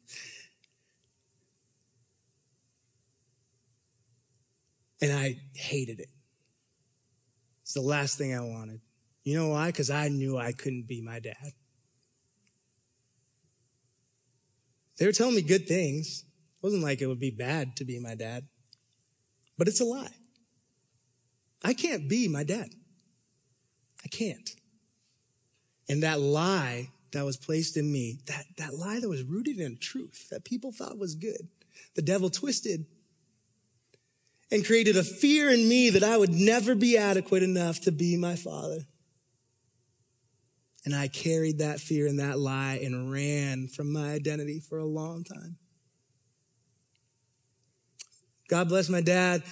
And 5.01 5.11
I 5.11 5.37
hated 5.53 5.99
it. 5.99 6.09
It's 7.63 7.73
the 7.73 7.81
last 7.81 8.17
thing 8.17 8.35
I 8.35 8.41
wanted. 8.41 8.81
You 9.23 9.37
know 9.37 9.49
why? 9.49 9.67
Because 9.67 9.89
I 9.89 10.09
knew 10.09 10.37
I 10.37 10.51
couldn't 10.51 10.87
be 10.87 11.01
my 11.01 11.19
dad. 11.19 11.53
They 14.97 15.05
were 15.05 15.11
telling 15.11 15.35
me 15.35 15.41
good 15.41 15.67
things. 15.67 16.25
It 16.59 16.65
wasn't 16.65 16.83
like 16.83 17.01
it 17.01 17.07
would 17.07 17.19
be 17.19 17.31
bad 17.31 17.77
to 17.77 17.85
be 17.85 17.99
my 17.99 18.15
dad, 18.15 18.45
but 19.57 19.69
it's 19.69 19.79
a 19.79 19.85
lie. 19.85 20.13
I 21.63 21.73
can't 21.73 22.09
be 22.09 22.27
my 22.27 22.43
dad. 22.43 22.69
I 24.03 24.09
can't. 24.09 24.49
And 25.87 26.03
that 26.03 26.19
lie 26.19 26.89
that 27.13 27.25
was 27.25 27.37
placed 27.37 27.77
in 27.77 27.91
me, 27.91 28.19
that, 28.27 28.45
that 28.57 28.73
lie 28.73 28.99
that 28.99 29.09
was 29.09 29.23
rooted 29.23 29.59
in 29.59 29.77
truth 29.77 30.29
that 30.29 30.43
people 30.43 30.71
thought 30.71 30.97
was 30.97 31.15
good, 31.15 31.47
the 31.95 32.01
devil 32.01 32.29
twisted 32.29 32.85
and 34.51 34.65
created 34.65 34.97
a 34.97 35.03
fear 35.03 35.49
in 35.49 35.67
me 35.67 35.89
that 35.89 36.03
I 36.03 36.17
would 36.17 36.33
never 36.33 36.75
be 36.75 36.97
adequate 36.97 37.43
enough 37.43 37.81
to 37.81 37.91
be 37.91 38.17
my 38.17 38.35
father. 38.35 38.85
And 40.85 40.95
I 40.95 41.07
carried 41.07 41.59
that 41.59 41.79
fear 41.79 42.07
and 42.07 42.19
that 42.19 42.39
lie 42.39 42.79
and 42.81 43.11
ran 43.11 43.67
from 43.67 43.91
my 43.91 44.11
identity 44.11 44.59
for 44.59 44.77
a 44.77 44.85
long 44.85 45.23
time. 45.23 45.57
God 48.49 48.67
bless 48.67 48.89
my 48.89 49.01
dad. 49.01 49.43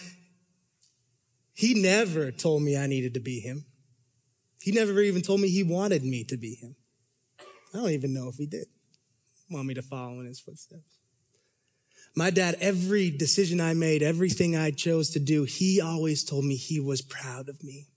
He 1.54 1.74
never 1.74 2.32
told 2.32 2.64
me 2.64 2.76
I 2.76 2.88
needed 2.88 3.14
to 3.14 3.20
be 3.20 3.40
him. 3.40 3.66
He 4.62 4.72
never 4.72 5.00
even 5.00 5.22
told 5.22 5.40
me 5.40 5.50
he 5.50 5.64
wanted 5.64 6.04
me 6.04 6.24
to 6.26 6.38
be 6.38 6.56
him. 6.56 6.76
I 7.74 7.78
don't 7.78 7.92
even 7.92 8.14
know 8.14 8.28
if 8.28 8.36
he 8.36 8.48
did 8.48 8.68
want 9.50 9.68
me 9.68 9.74
to 9.76 9.82
follow 9.82 10.20
in 10.20 10.26
his 10.26 10.40
footsteps. 10.40 11.00
My 12.16 12.32
dad, 12.32 12.58
every 12.60 13.12
decision 13.12 13.62
I 13.62 13.76
made, 13.76 14.02
everything 14.02 14.56
I 14.56 14.72
chose 14.72 15.12
to 15.12 15.20
do, 15.20 15.44
he 15.44 15.80
always 15.80 16.24
told 16.24 16.46
me 16.46 16.56
he 16.56 16.80
was 16.80 17.02
proud 17.02 17.48
of 17.48 17.64
me. 17.64 17.88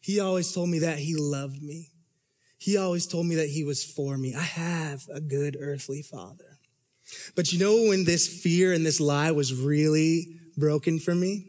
He 0.00 0.18
always 0.18 0.52
told 0.52 0.70
me 0.70 0.78
that 0.80 0.98
he 0.98 1.14
loved 1.14 1.62
me. 1.62 1.90
He 2.58 2.76
always 2.76 3.06
told 3.06 3.26
me 3.26 3.34
that 3.36 3.48
he 3.48 3.64
was 3.64 3.84
for 3.84 4.16
me. 4.16 4.34
I 4.34 4.42
have 4.42 5.02
a 5.12 5.20
good 5.20 5.56
earthly 5.60 6.02
father. 6.02 6.49
But 7.34 7.52
you 7.52 7.58
know 7.58 7.88
when 7.88 8.04
this 8.04 8.28
fear 8.42 8.72
and 8.72 8.84
this 8.84 9.00
lie 9.00 9.30
was 9.30 9.54
really 9.54 10.40
broken 10.56 10.98
for 10.98 11.14
me? 11.14 11.46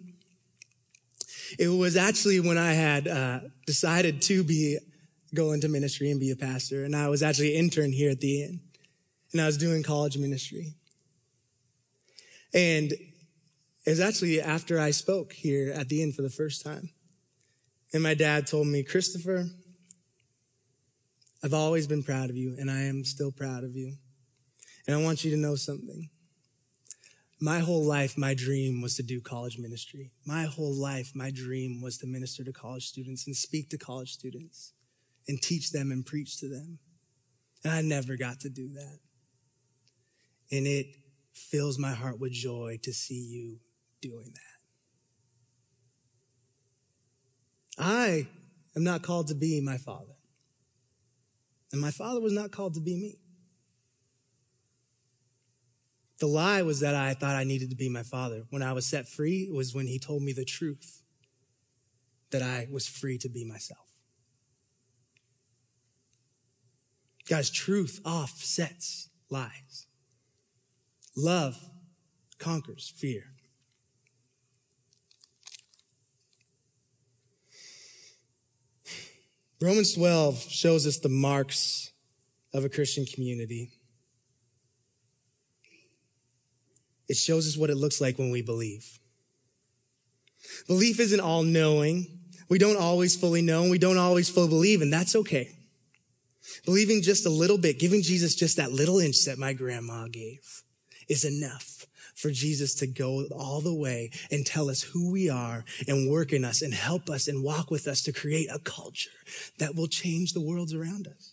It 1.59 1.67
was 1.67 1.97
actually 1.97 2.39
when 2.39 2.57
I 2.57 2.73
had 2.73 3.07
uh, 3.07 3.39
decided 3.65 4.21
to 4.23 4.43
be 4.43 4.77
go 5.33 5.51
into 5.53 5.69
ministry 5.69 6.11
and 6.11 6.19
be 6.19 6.31
a 6.31 6.35
pastor, 6.35 6.83
and 6.83 6.95
I 6.95 7.07
was 7.07 7.23
actually 7.23 7.55
an 7.55 7.63
intern 7.63 7.91
here 7.91 8.11
at 8.11 8.19
the 8.19 8.43
inn, 8.43 8.59
and 9.31 9.41
I 9.41 9.45
was 9.45 9.57
doing 9.57 9.83
college 9.83 10.17
ministry. 10.17 10.73
And 12.53 12.91
it 12.91 13.89
was 13.89 13.99
actually 13.99 14.41
after 14.41 14.79
I 14.79 14.91
spoke 14.91 15.33
here 15.33 15.71
at 15.71 15.89
the 15.89 16.03
inn 16.03 16.11
for 16.11 16.21
the 16.21 16.29
first 16.29 16.63
time. 16.63 16.89
And 17.93 18.03
my 18.03 18.13
dad 18.13 18.47
told 18.47 18.67
me, 18.67 18.83
Christopher, 18.83 19.47
I've 21.43 21.53
always 21.53 21.87
been 21.87 22.03
proud 22.03 22.29
of 22.29 22.37
you, 22.37 22.55
and 22.59 22.69
I 22.69 22.81
am 22.83 23.03
still 23.03 23.31
proud 23.31 23.63
of 23.63 23.75
you. 23.75 23.95
And 24.91 24.99
I 24.99 25.03
want 25.05 25.23
you 25.23 25.31
to 25.31 25.37
know 25.37 25.55
something. 25.55 26.09
My 27.39 27.59
whole 27.59 27.85
life, 27.85 28.17
my 28.17 28.33
dream 28.33 28.81
was 28.81 28.97
to 28.97 29.03
do 29.03 29.21
college 29.21 29.57
ministry. 29.57 30.11
My 30.25 30.43
whole 30.43 30.75
life, 30.75 31.13
my 31.15 31.31
dream 31.31 31.81
was 31.81 31.97
to 31.99 32.07
minister 32.07 32.43
to 32.43 32.51
college 32.51 32.87
students 32.87 33.25
and 33.25 33.33
speak 33.33 33.69
to 33.69 33.77
college 33.77 34.11
students 34.11 34.73
and 35.29 35.41
teach 35.41 35.71
them 35.71 35.91
and 35.91 36.05
preach 36.05 36.41
to 36.41 36.49
them. 36.49 36.79
And 37.63 37.71
I 37.71 37.79
never 37.79 38.17
got 38.17 38.41
to 38.41 38.49
do 38.49 38.67
that. 38.73 38.99
And 40.51 40.67
it 40.67 40.87
fills 41.33 41.79
my 41.79 41.93
heart 41.93 42.19
with 42.19 42.33
joy 42.33 42.77
to 42.83 42.91
see 42.91 43.25
you 43.29 43.59
doing 44.01 44.33
that. 47.77 47.81
I 47.81 48.27
am 48.75 48.83
not 48.83 49.03
called 49.03 49.29
to 49.29 49.35
be 49.35 49.61
my 49.61 49.77
father. 49.77 50.17
And 51.71 51.79
my 51.79 51.91
father 51.91 52.19
was 52.19 52.33
not 52.33 52.51
called 52.51 52.73
to 52.73 52.81
be 52.81 52.97
me. 52.97 53.20
The 56.21 56.27
lie 56.27 56.61
was 56.61 56.81
that 56.81 56.93
I 56.93 57.15
thought 57.15 57.35
I 57.35 57.43
needed 57.43 57.71
to 57.71 57.75
be 57.75 57.89
my 57.89 58.03
father. 58.03 58.43
When 58.51 58.61
I 58.61 58.73
was 58.73 58.85
set 58.85 59.07
free 59.09 59.49
was 59.51 59.73
when 59.73 59.87
he 59.87 59.97
told 59.97 60.21
me 60.21 60.33
the 60.33 60.45
truth 60.45 61.01
that 62.29 62.43
I 62.43 62.67
was 62.71 62.87
free 62.87 63.17
to 63.17 63.27
be 63.27 63.43
myself. 63.43 63.87
Guys, 67.27 67.49
truth 67.49 68.01
offsets 68.05 69.09
lies. 69.31 69.87
Love 71.17 71.57
conquers 72.37 72.93
fear. 72.95 73.33
Romans 79.59 79.95
12 79.95 80.51
shows 80.51 80.85
us 80.85 80.99
the 80.99 81.09
marks 81.09 81.91
of 82.53 82.63
a 82.63 82.69
Christian 82.69 83.07
community. 83.07 83.71
It 87.11 87.17
shows 87.17 87.45
us 87.45 87.57
what 87.57 87.69
it 87.69 87.75
looks 87.75 87.99
like 87.99 88.17
when 88.17 88.31
we 88.31 88.41
believe. 88.41 88.97
Belief 90.65 90.97
isn't 90.97 91.19
all 91.19 91.43
knowing. 91.43 92.07
We 92.47 92.57
don't 92.57 92.77
always 92.77 93.17
fully 93.17 93.41
know 93.41 93.63
and 93.63 93.69
we 93.69 93.79
don't 93.79 93.97
always 93.97 94.29
fully 94.29 94.47
believe, 94.47 94.81
and 94.81 94.93
that's 94.93 95.13
okay. 95.17 95.49
Believing 96.65 97.01
just 97.01 97.25
a 97.25 97.29
little 97.29 97.57
bit, 97.57 97.79
giving 97.79 98.01
Jesus 98.01 98.33
just 98.33 98.55
that 98.55 98.71
little 98.71 98.97
inch 98.97 99.25
that 99.25 99.37
my 99.37 99.51
grandma 99.51 100.07
gave 100.07 100.63
is 101.09 101.25
enough 101.25 101.85
for 102.15 102.31
Jesus 102.31 102.75
to 102.75 102.87
go 102.87 103.25
all 103.35 103.59
the 103.59 103.75
way 103.75 104.09
and 104.31 104.45
tell 104.45 104.69
us 104.69 104.81
who 104.81 105.11
we 105.11 105.29
are 105.29 105.65
and 105.89 106.09
work 106.09 106.31
in 106.31 106.45
us 106.45 106.61
and 106.61 106.73
help 106.73 107.09
us 107.09 107.27
and 107.27 107.43
walk 107.43 107.69
with 107.69 107.89
us 107.89 108.01
to 108.03 108.13
create 108.13 108.47
a 108.49 108.59
culture 108.59 109.09
that 109.57 109.75
will 109.75 109.87
change 109.87 110.31
the 110.31 110.39
worlds 110.39 110.73
around 110.73 111.07
us. 111.07 111.30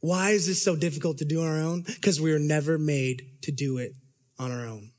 Why 0.00 0.30
is 0.30 0.46
this 0.46 0.62
so 0.62 0.76
difficult 0.76 1.18
to 1.18 1.24
do 1.24 1.42
on 1.42 1.46
our 1.46 1.60
own? 1.60 1.82
Because 1.82 2.20
we 2.20 2.32
were 2.32 2.38
never 2.38 2.78
made 2.78 3.22
to 3.42 3.52
do 3.52 3.78
it 3.78 3.92
on 4.38 4.50
our 4.50 4.66
own. 4.66 4.92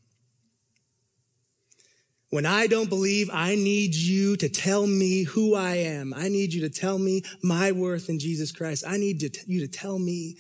When 2.30 2.46
I 2.46 2.68
don't 2.68 2.88
believe, 2.88 3.30
I 3.34 3.56
need 3.56 3.94
you 3.94 4.38
to 4.38 4.48
tell 4.48 4.88
me 4.88 5.24
who 5.24 5.54
I 5.54 5.76
am. 5.76 6.14
I 6.14 6.30
need 6.30 6.54
you 6.54 6.62
to 6.62 6.70
tell 6.70 6.98
me 6.98 7.24
my 7.44 7.74
worth 7.74 8.08
in 8.08 8.20
Jesus 8.20 8.54
Christ. 8.54 8.86
I 8.88 8.98
need 8.98 9.22
you 9.48 9.60
to 9.60 9.68
tell 9.68 10.00
me 10.00 10.38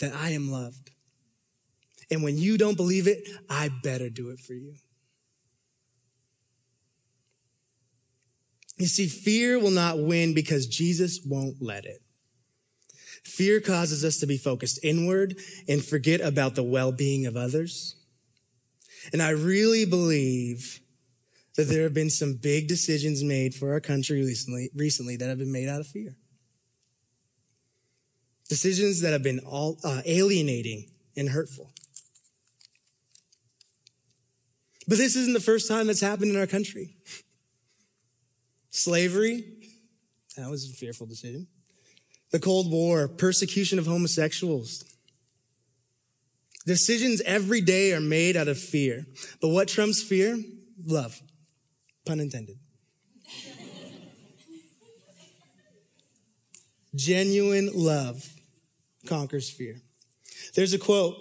that 0.00 0.12
I 0.12 0.30
am 0.30 0.50
loved. 0.50 0.90
And 2.10 2.24
when 2.24 2.36
you 2.36 2.58
don't 2.58 2.76
believe 2.76 3.06
it, 3.06 3.28
I 3.48 3.70
better 3.82 4.10
do 4.10 4.30
it 4.30 4.40
for 4.40 4.54
you. 4.54 4.74
You 8.78 8.86
see, 8.86 9.06
fear 9.06 9.60
will 9.60 9.70
not 9.70 10.00
win 10.00 10.34
because 10.34 10.66
Jesus 10.66 11.20
won't 11.24 11.62
let 11.62 11.84
it. 11.84 12.00
Fear 13.24 13.60
causes 13.60 14.04
us 14.04 14.18
to 14.18 14.26
be 14.26 14.38
focused 14.38 14.80
inward 14.82 15.36
and 15.68 15.84
forget 15.84 16.20
about 16.20 16.54
the 16.54 16.62
well-being 16.62 17.26
of 17.26 17.36
others. 17.36 17.96
And 19.12 19.22
I 19.22 19.30
really 19.30 19.84
believe 19.84 20.80
that 21.56 21.64
there 21.64 21.82
have 21.82 21.94
been 21.94 22.10
some 22.10 22.34
big 22.34 22.68
decisions 22.68 23.22
made 23.22 23.54
for 23.54 23.72
our 23.72 23.80
country 23.80 24.20
recently, 24.20 24.70
recently 24.74 25.16
that 25.16 25.28
have 25.28 25.38
been 25.38 25.52
made 25.52 25.68
out 25.68 25.80
of 25.80 25.86
fear. 25.86 26.16
Decisions 28.48 29.00
that 29.02 29.12
have 29.12 29.22
been 29.22 29.40
all, 29.40 29.78
uh, 29.84 30.02
alienating 30.06 30.90
and 31.16 31.28
hurtful. 31.28 31.72
But 34.88 34.98
this 34.98 35.14
isn't 35.14 35.34
the 35.34 35.40
first 35.40 35.68
time 35.68 35.86
that's 35.86 36.00
happened 36.00 36.32
in 36.32 36.40
our 36.40 36.46
country. 36.46 36.96
Slavery, 38.70 39.44
that 40.36 40.50
was 40.50 40.68
a 40.68 40.72
fearful 40.72 41.06
decision. 41.06 41.46
The 42.30 42.38
Cold 42.38 42.70
War, 42.70 43.08
persecution 43.08 43.78
of 43.78 43.86
homosexuals. 43.86 44.84
Decisions 46.66 47.20
every 47.22 47.60
day 47.60 47.92
are 47.92 48.00
made 48.00 48.36
out 48.36 48.46
of 48.46 48.58
fear. 48.58 49.06
But 49.40 49.48
what 49.48 49.68
trumps 49.68 50.02
fear? 50.02 50.38
Love. 50.86 51.20
Pun 52.04 52.20
intended. 52.20 52.58
Genuine 56.94 57.70
love 57.72 58.28
conquers 59.06 59.48
fear. 59.50 59.80
There's 60.54 60.72
a 60.72 60.78
quote 60.78 61.16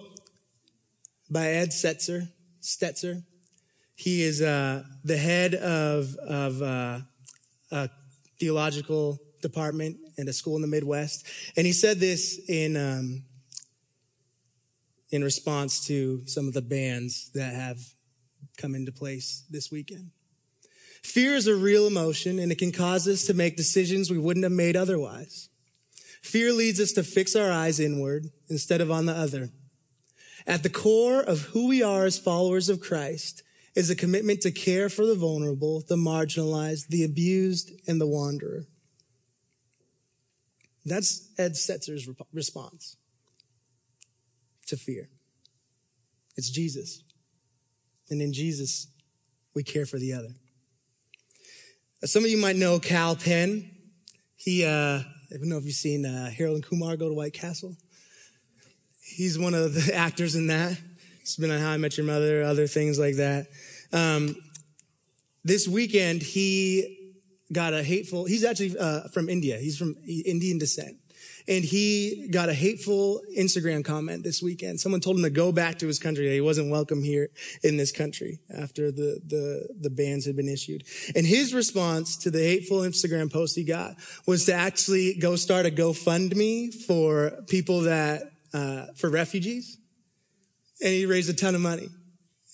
by 1.29 1.47
Ed 1.47 1.69
Stetzer. 1.69 2.29
Stetzer. 2.61 3.23
He 3.95 4.23
is 4.23 4.41
uh, 4.41 4.83
the 5.03 5.17
head 5.17 5.55
of, 5.55 6.15
of 6.27 6.61
uh, 6.61 6.99
a 7.71 7.89
theological 8.39 9.19
department 9.41 9.97
in 10.19 10.27
a 10.27 10.33
school 10.33 10.55
in 10.55 10.61
the 10.61 10.67
Midwest. 10.67 11.25
And 11.55 11.65
he 11.65 11.73
said 11.73 11.99
this 11.99 12.39
in, 12.47 12.75
um, 12.75 13.23
in 15.11 15.23
response 15.23 15.85
to 15.87 16.25
some 16.27 16.47
of 16.47 16.53
the 16.53 16.61
bans 16.61 17.31
that 17.33 17.53
have 17.53 17.79
come 18.57 18.75
into 18.75 18.91
place 18.91 19.43
this 19.49 19.71
weekend. 19.71 20.11
Fear 21.03 21.35
is 21.35 21.47
a 21.47 21.55
real 21.55 21.87
emotion 21.87 22.39
and 22.39 22.51
it 22.51 22.57
can 22.57 22.71
cause 22.71 23.07
us 23.07 23.25
to 23.25 23.33
make 23.33 23.55
decisions 23.55 24.11
we 24.11 24.17
wouldn't 24.17 24.43
have 24.43 24.51
made 24.51 24.75
otherwise. 24.75 25.49
Fear 26.21 26.53
leads 26.53 26.79
us 26.79 26.91
to 26.93 27.03
fix 27.03 27.35
our 27.35 27.51
eyes 27.51 27.79
inward 27.79 28.27
instead 28.49 28.81
of 28.81 28.91
on 28.91 29.05
the 29.05 29.13
other. 29.13 29.49
At 30.45 30.63
the 30.63 30.69
core 30.69 31.21
of 31.21 31.41
who 31.41 31.67
we 31.67 31.81
are 31.81 32.05
as 32.05 32.19
followers 32.19 32.69
of 32.69 32.81
Christ 32.81 33.43
is 33.75 33.89
a 33.89 33.95
commitment 33.95 34.41
to 34.41 34.51
care 34.51 34.89
for 34.89 35.05
the 35.05 35.15
vulnerable, 35.15 35.83
the 35.87 35.95
marginalized, 35.95 36.87
the 36.87 37.03
abused, 37.03 37.71
and 37.87 38.01
the 38.01 38.07
wanderer. 38.07 38.65
That's 40.85 41.29
Ed 41.37 41.53
Stetzer's 41.53 42.09
response 42.33 42.97
to 44.67 44.77
fear. 44.77 45.09
It's 46.37 46.49
Jesus. 46.49 47.03
And 48.09 48.21
in 48.21 48.33
Jesus, 48.33 48.87
we 49.53 49.63
care 49.63 49.85
for 49.85 49.99
the 49.99 50.13
other. 50.13 50.29
Some 52.05 52.23
of 52.23 52.29
you 52.29 52.37
might 52.37 52.55
know 52.55 52.79
Kal 52.79 53.15
Penn. 53.15 53.69
He, 54.35 54.63
uh, 54.63 54.69
I 54.69 55.03
don't 55.31 55.49
know 55.49 55.57
if 55.57 55.65
you've 55.65 55.73
seen 55.73 56.05
uh, 56.05 56.29
Harold 56.29 56.55
and 56.55 56.65
Kumar 56.65 56.95
go 56.95 57.09
to 57.09 57.13
White 57.13 57.33
Castle. 57.33 57.75
He's 59.03 59.37
one 59.37 59.53
of 59.53 59.73
the 59.73 59.93
actors 59.95 60.35
in 60.35 60.47
that. 60.47 60.79
It's 61.21 61.35
been 61.35 61.51
on 61.51 61.59
How 61.59 61.71
I 61.71 61.77
Met 61.77 61.97
Your 61.97 62.05
Mother, 62.05 62.43
other 62.43 62.67
things 62.67 62.97
like 62.97 63.17
that. 63.17 63.47
Um, 63.91 64.35
this 65.43 65.67
weekend, 65.67 66.21
he 66.21 66.98
got 67.51 67.73
a 67.73 67.83
hateful, 67.83 68.25
he's 68.25 68.43
actually 68.43 68.77
uh, 68.77 69.07
from 69.09 69.29
India. 69.29 69.57
He's 69.57 69.77
from 69.77 69.95
Indian 70.05 70.57
descent 70.57 70.97
and 71.47 71.63
he 71.63 72.27
got 72.29 72.47
a 72.49 72.53
hateful 72.53 73.21
Instagram 73.37 73.83
comment 73.83 74.23
this 74.23 74.41
weekend. 74.41 74.79
Someone 74.79 75.01
told 75.01 75.17
him 75.17 75.23
to 75.23 75.31
go 75.31 75.51
back 75.51 75.79
to 75.79 75.87
his 75.87 75.97
country. 75.97 76.31
He 76.31 76.41
wasn't 76.41 76.69
welcome 76.69 77.01
here 77.03 77.29
in 77.63 77.75
this 77.75 77.91
country 77.91 78.39
after 78.55 78.91
the, 78.91 79.19
the, 79.25 79.67
the 79.81 79.89
bans 79.89 80.25
had 80.25 80.35
been 80.35 80.47
issued. 80.47 80.83
And 81.15 81.25
his 81.25 81.53
response 81.53 82.17
to 82.17 82.31
the 82.31 82.39
hateful 82.39 82.79
Instagram 82.79 83.33
post 83.33 83.55
he 83.55 83.63
got 83.63 83.95
was 84.27 84.45
to 84.45 84.53
actually 84.53 85.15
go 85.15 85.35
start 85.35 85.65
a 85.65 85.71
GoFundMe 85.71 86.73
for 86.85 87.31
people 87.47 87.81
that, 87.81 88.31
uh, 88.53 88.85
for 88.95 89.09
refugees. 89.09 89.77
And 90.81 90.93
he 90.93 91.07
raised 91.07 91.29
a 91.29 91.33
ton 91.33 91.55
of 91.55 91.61
money. 91.61 91.89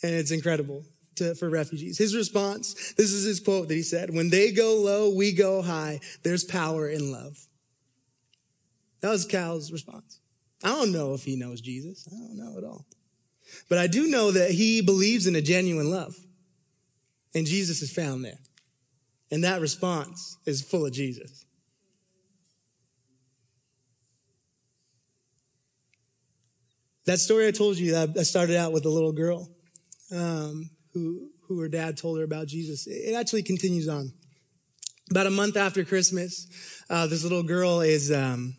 And 0.04 0.14
it's 0.14 0.32
incredible. 0.32 0.84
To, 1.16 1.34
for 1.34 1.50
refugees. 1.50 1.98
His 1.98 2.14
response, 2.14 2.94
this 2.98 3.14
is 3.14 3.24
his 3.24 3.40
quote 3.40 3.70
that 3.70 3.74
he 3.74 3.84
said, 3.84 4.14
when 4.14 4.30
they 4.30 4.52
go 4.52 4.76
low, 4.76 5.10
we 5.16 5.32
go 5.32 5.62
high. 5.62 6.02
There's 6.24 6.44
power 6.44 6.90
in 6.90 7.10
love. 7.10 7.38
That 9.00 9.12
was 9.12 9.26
Kal's 9.26 9.72
response. 9.72 10.20
I 10.62 10.70
don't 10.70 10.92
know 10.92 11.14
if 11.14 11.24
he 11.24 11.38
knows 11.38 11.62
Jesus. 11.62 12.06
I 12.12 12.18
don't 12.18 12.36
know 12.36 12.58
at 12.58 12.66
all. 12.66 12.86
But 13.70 13.78
I 13.78 13.88
do 13.88 14.08
know 14.08 14.32
that 14.32 14.52
he 14.52 14.82
believes 14.82 15.26
in 15.26 15.38
a 15.38 15.42
genuine 15.42 15.90
love. 15.90 16.16
And 17.34 17.46
Jesus 17.46 17.82
is 17.82 17.94
found 17.94 18.26
there. 18.26 18.40
And 19.32 19.44
that 19.44 19.62
response 19.62 20.38
is 20.46 20.62
full 20.62 20.86
of 20.86 20.92
Jesus. 20.92 21.46
That 27.06 27.20
story 27.20 27.48
I 27.48 27.52
told 27.52 27.78
you 27.78 27.92
that 27.92 28.18
I 28.18 28.24
started 28.24 28.58
out 28.58 28.74
with 28.74 28.86
a 28.86 28.90
little 28.90 29.14
girl 29.14 29.50
um, 30.12 30.72
who, 30.96 31.30
who 31.48 31.60
her 31.60 31.68
dad 31.68 31.98
told 31.98 32.18
her 32.18 32.24
about 32.24 32.48
Jesus. 32.48 32.88
It 32.88 33.14
actually 33.14 33.44
continues 33.44 33.88
on. 33.88 34.14
About 35.12 35.28
a 35.28 35.32
month 35.32 35.58
after 35.58 35.84
Christmas, 35.84 36.48
uh, 36.90 37.06
this 37.06 37.22
little 37.22 37.44
girl 37.44 37.82
is 37.82 38.12
um, 38.12 38.56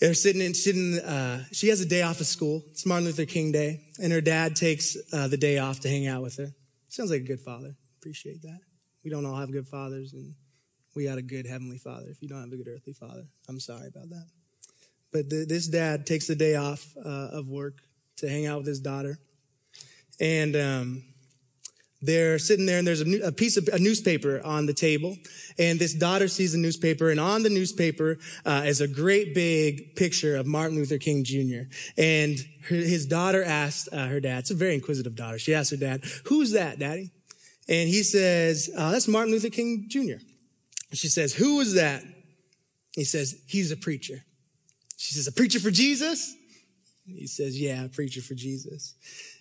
they're 0.00 0.12
sitting 0.12 0.42
in, 0.42 0.52
sitting, 0.52 0.98
uh, 0.98 1.44
she 1.52 1.68
has 1.68 1.80
a 1.80 1.86
day 1.86 2.02
off 2.02 2.20
of 2.20 2.26
school. 2.26 2.62
It's 2.72 2.84
Martin 2.84 3.06
Luther 3.06 3.24
King 3.24 3.52
Day. 3.52 3.80
And 4.02 4.12
her 4.12 4.20
dad 4.20 4.56
takes 4.56 4.96
uh, 5.12 5.28
the 5.28 5.38
day 5.38 5.58
off 5.58 5.80
to 5.80 5.88
hang 5.88 6.06
out 6.06 6.20
with 6.20 6.36
her. 6.36 6.48
Sounds 6.88 7.10
like 7.10 7.22
a 7.22 7.24
good 7.26 7.40
father. 7.40 7.76
Appreciate 7.98 8.42
that. 8.42 8.58
We 9.04 9.10
don't 9.10 9.24
all 9.24 9.36
have 9.36 9.52
good 9.52 9.68
fathers, 9.68 10.12
and 10.12 10.34
we 10.94 11.04
got 11.04 11.16
a 11.16 11.22
good 11.22 11.46
heavenly 11.46 11.78
father. 11.78 12.08
If 12.10 12.20
you 12.20 12.28
don't 12.28 12.40
have 12.40 12.52
a 12.52 12.56
good 12.56 12.68
earthly 12.68 12.92
father, 12.92 13.22
I'm 13.48 13.60
sorry 13.60 13.86
about 13.86 14.10
that. 14.10 14.26
But 15.12 15.30
the, 15.30 15.46
this 15.48 15.68
dad 15.68 16.06
takes 16.06 16.26
the 16.26 16.34
day 16.34 16.56
off 16.56 16.84
uh, 17.02 17.28
of 17.32 17.48
work 17.48 17.74
to 18.16 18.28
hang 18.28 18.46
out 18.46 18.58
with 18.58 18.66
his 18.66 18.80
daughter. 18.80 19.18
And 20.20 20.56
um, 20.56 21.02
they're 22.02 22.38
sitting 22.38 22.66
there 22.66 22.78
and 22.78 22.86
there's 22.86 23.00
a, 23.00 23.26
a, 23.26 23.32
piece 23.32 23.56
of 23.56 23.68
a 23.72 23.78
newspaper 23.78 24.40
on 24.44 24.66
the 24.66 24.74
table. 24.74 25.16
And 25.58 25.78
this 25.78 25.94
daughter 25.94 26.28
sees 26.28 26.52
the 26.52 26.58
newspaper 26.58 27.10
and 27.10 27.18
on 27.18 27.42
the 27.42 27.50
newspaper 27.50 28.18
uh, 28.44 28.62
is 28.66 28.80
a 28.80 28.88
great 28.88 29.34
big 29.34 29.96
picture 29.96 30.36
of 30.36 30.46
martin 30.46 30.76
luther 30.76 30.98
king 30.98 31.24
jr 31.24 31.68
and 31.96 32.38
her, 32.68 32.76
his 32.76 33.06
daughter 33.06 33.42
asked 33.42 33.88
uh, 33.92 34.06
her 34.06 34.20
dad 34.20 34.40
it's 34.40 34.50
a 34.50 34.54
very 34.54 34.74
inquisitive 34.74 35.16
daughter. 35.16 35.38
She 35.38 35.54
asked 35.54 35.70
her 35.70 35.76
dad 35.76 36.04
who's 36.24 36.52
that 36.52 36.78
daddy? 36.78 37.10
And 37.68 37.88
he 37.88 38.02
says 38.02 38.70
uh, 38.76 38.90
that's 38.92 39.08
martin 39.08 39.32
luther 39.32 39.50
king 39.50 39.86
jr 39.88 40.22
she 40.92 41.08
says 41.08 41.34
who 41.34 41.60
is 41.60 41.74
that? 41.74 42.04
He 42.92 43.04
says 43.04 43.42
he's 43.46 43.72
a 43.72 43.76
preacher. 43.76 44.22
She 44.96 45.12
says 45.14 45.26
a 45.26 45.32
preacher 45.32 45.60
for 45.60 45.70
jesus? 45.70 46.34
He 47.06 47.26
says 47.26 47.60
yeah 47.60 47.84
a 47.84 47.88
preacher 47.88 48.20
for 48.20 48.34
jesus 48.34 48.94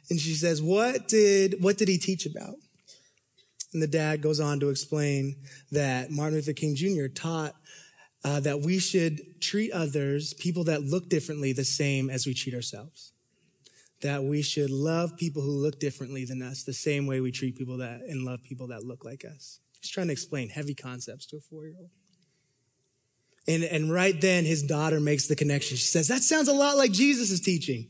and 0.09 0.19
she 0.19 0.33
says, 0.33 0.61
what 0.61 1.07
did, 1.07 1.55
what 1.61 1.77
did 1.77 1.87
he 1.87 1.97
teach 1.97 2.25
about? 2.25 2.55
And 3.73 3.81
the 3.81 3.87
dad 3.87 4.21
goes 4.21 4.39
on 4.39 4.59
to 4.61 4.69
explain 4.69 5.35
that 5.71 6.11
Martin 6.11 6.35
Luther 6.35 6.53
King 6.53 6.75
Jr. 6.75 7.07
taught 7.07 7.55
uh, 8.23 8.39
that 8.39 8.61
we 8.61 8.79
should 8.79 9.41
treat 9.41 9.71
others, 9.71 10.33
people 10.33 10.63
that 10.63 10.81
look 10.81 11.09
differently, 11.09 11.53
the 11.53 11.65
same 11.65 12.09
as 12.09 12.25
we 12.25 12.33
treat 12.33 12.55
ourselves. 12.55 13.11
That 14.01 14.23
we 14.23 14.41
should 14.41 14.69
love 14.69 15.17
people 15.17 15.41
who 15.41 15.51
look 15.51 15.79
differently 15.79 16.25
than 16.25 16.41
us 16.41 16.63
the 16.63 16.73
same 16.73 17.05
way 17.05 17.19
we 17.19 17.31
treat 17.31 17.55
people 17.55 17.77
that 17.77 18.01
and 18.01 18.23
love 18.23 18.43
people 18.43 18.67
that 18.67 18.83
look 18.83 19.03
like 19.03 19.25
us. 19.25 19.59
He's 19.81 19.91
trying 19.91 20.07
to 20.07 20.13
explain 20.13 20.49
heavy 20.49 20.73
concepts 20.73 21.25
to 21.27 21.37
a 21.37 21.39
four 21.39 21.65
year 21.65 21.75
old. 21.77 21.89
And, 23.47 23.63
and 23.63 23.91
right 23.91 24.19
then 24.19 24.43
his 24.43 24.63
daughter 24.63 24.99
makes 24.99 25.27
the 25.27 25.35
connection. 25.35 25.77
She 25.77 25.85
says, 25.85 26.07
that 26.07 26.23
sounds 26.23 26.47
a 26.47 26.53
lot 26.53 26.77
like 26.77 26.91
Jesus' 26.91 27.29
is 27.29 27.41
teaching. 27.41 27.89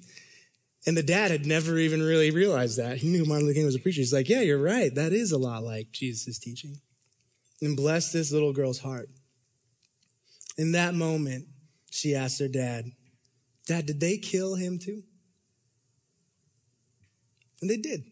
And 0.88 0.95
the 0.95 1.03
dad 1.03 1.31
had 1.31 1.45
never 1.45 1.77
even 1.77 2.01
really 2.01 2.29
realized 2.29 2.77
that. 2.77 2.97
He 2.97 3.09
knew 3.09 3.25
Martin 3.25 3.47
Luther 3.47 3.55
King 3.55 3.65
was 3.65 3.75
a 3.75 3.79
preacher. 3.79 4.01
He's 4.01 4.13
like, 4.13 4.29
yeah, 4.29 4.41
you're 4.41 4.61
right. 4.61 4.93
That 4.93 5.13
is 5.13 5.31
a 5.31 5.38
lot 5.38 5.63
like 5.63 5.91
Jesus' 5.91 6.38
teaching. 6.38 6.77
And 7.61 7.75
bless 7.75 8.11
this 8.11 8.31
little 8.31 8.53
girl's 8.53 8.79
heart. 8.79 9.09
In 10.57 10.73
that 10.73 10.93
moment, 10.93 11.47
she 11.89 12.13
asked 12.13 12.39
her 12.39 12.47
dad, 12.47 12.91
Dad, 13.65 13.88
did 13.88 13.99
they 13.99 14.17
kill 14.17 14.55
him 14.55 14.77
too? 14.77 15.01
And 17.61 17.69
they 17.69 17.77
did. 17.77 18.03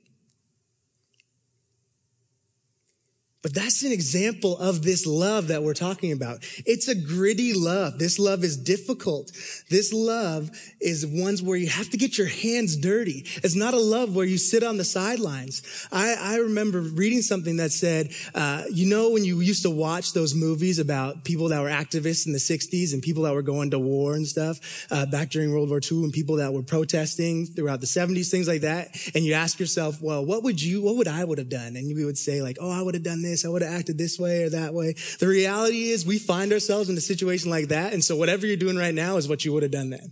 But 3.43 3.53
that's 3.53 3.83
an 3.83 3.91
example 3.91 4.57
of 4.57 4.83
this 4.83 5.05
love 5.05 5.49
that 5.49 5.63
we're 5.63 5.73
talking 5.73 6.13
about. 6.13 6.37
It's 6.65 6.87
a 6.87 6.95
gritty 6.95 7.53
love. 7.53 7.99
This 7.99 8.17
love 8.17 8.41
is 8.41 8.55
difficult. 8.55 9.33
This 9.69 9.91
love 9.91 10.49
is 10.79 11.05
ones 11.05 11.43
where 11.43 11.57
you 11.57 11.67
have 11.67 11.89
to 11.89 11.97
get 11.97 12.17
your 12.17 12.27
hands 12.27 12.77
dirty. 12.77 13.25
It's 13.43 13.53
not 13.53 13.73
a 13.73 13.79
love 13.79 14.15
where 14.15 14.25
you 14.25 14.37
sit 14.37 14.63
on 14.63 14.77
the 14.77 14.85
sidelines. 14.85 15.61
I, 15.91 16.15
I 16.17 16.37
remember 16.37 16.79
reading 16.79 17.21
something 17.21 17.57
that 17.57 17.73
said, 17.73 18.11
uh, 18.33 18.63
you 18.71 18.89
know, 18.89 19.09
when 19.09 19.25
you 19.25 19.41
used 19.41 19.63
to 19.63 19.69
watch 19.69 20.13
those 20.13 20.33
movies 20.33 20.79
about 20.79 21.25
people 21.25 21.49
that 21.49 21.61
were 21.61 21.69
activists 21.69 22.25
in 22.25 22.31
the 22.31 22.39
60s 22.39 22.93
and 22.93 23.03
people 23.03 23.23
that 23.23 23.33
were 23.33 23.41
going 23.41 23.71
to 23.71 23.79
war 23.79 24.13
and 24.15 24.25
stuff 24.25 24.87
uh, 24.89 25.05
back 25.05 25.29
during 25.29 25.51
World 25.51 25.67
War 25.67 25.81
II 25.83 26.05
and 26.05 26.13
people 26.13 26.37
that 26.37 26.53
were 26.53 26.63
protesting 26.63 27.45
throughout 27.45 27.81
the 27.81 27.87
70s, 27.87 28.31
things 28.31 28.47
like 28.47 28.61
that. 28.61 28.95
And 29.13 29.25
you 29.25 29.33
ask 29.33 29.59
yourself, 29.59 30.01
well, 30.01 30.25
what 30.25 30.43
would 30.43 30.61
you, 30.61 30.81
what 30.81 30.95
would 30.95 31.09
I 31.09 31.25
would 31.25 31.39
have 31.39 31.49
done? 31.49 31.75
And 31.75 31.93
we 31.93 32.05
would 32.05 32.17
say 32.17 32.41
like, 32.41 32.55
oh, 32.61 32.71
I 32.71 32.81
would 32.81 32.93
have 32.93 33.03
done 33.03 33.21
this 33.21 33.32
this. 33.33 33.45
I 33.45 33.49
would 33.49 33.61
have 33.61 33.73
acted 33.73 33.97
this 33.97 34.19
way 34.19 34.43
or 34.43 34.49
that 34.51 34.73
way. 34.73 34.95
The 35.19 35.27
reality 35.27 35.89
is 35.89 36.05
we 36.05 36.19
find 36.19 36.53
ourselves 36.53 36.89
in 36.89 36.97
a 36.97 37.01
situation 37.01 37.49
like 37.49 37.69
that. 37.69 37.93
And 37.93 38.03
so 38.03 38.15
whatever 38.15 38.45
you're 38.47 38.55
doing 38.55 38.77
right 38.77 38.93
now 38.93 39.17
is 39.17 39.27
what 39.27 39.43
you 39.43 39.51
would 39.53 39.63
have 39.63 39.71
done 39.71 39.89
then. 39.89 40.11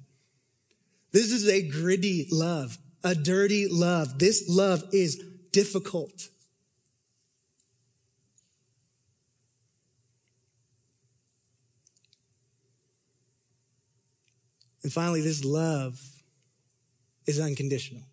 This 1.11 1.31
is 1.31 1.47
a 1.47 1.61
gritty 1.61 2.27
love, 2.31 2.77
a 3.03 3.15
dirty 3.15 3.67
love. 3.69 4.17
This 4.17 4.45
love 4.49 4.83
is 4.91 5.23
difficult. 5.51 6.29
And 14.83 14.91
finally, 14.91 15.21
this 15.21 15.45
love 15.45 15.99
is 17.27 17.39
unconditional. 17.39 18.03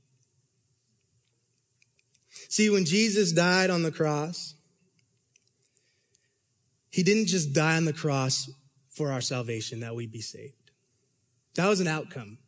See, 2.49 2.71
when 2.71 2.85
Jesus 2.85 3.33
died 3.33 3.71
on 3.71 3.83
the 3.83 3.93
cross, 3.93 4.55
he 6.99 7.05
didn't 7.05 7.26
just 7.26 7.53
die 7.53 7.76
on 7.76 7.84
the 7.84 7.92
cross 7.92 8.51
for 8.90 9.12
our 9.12 9.20
salvation, 9.20 9.78
that 9.78 9.94
we'd 9.94 10.11
be 10.11 10.20
saved. 10.20 10.72
That 11.55 11.68
was 11.68 11.78
an 11.78 11.86
outcome. 11.86 12.38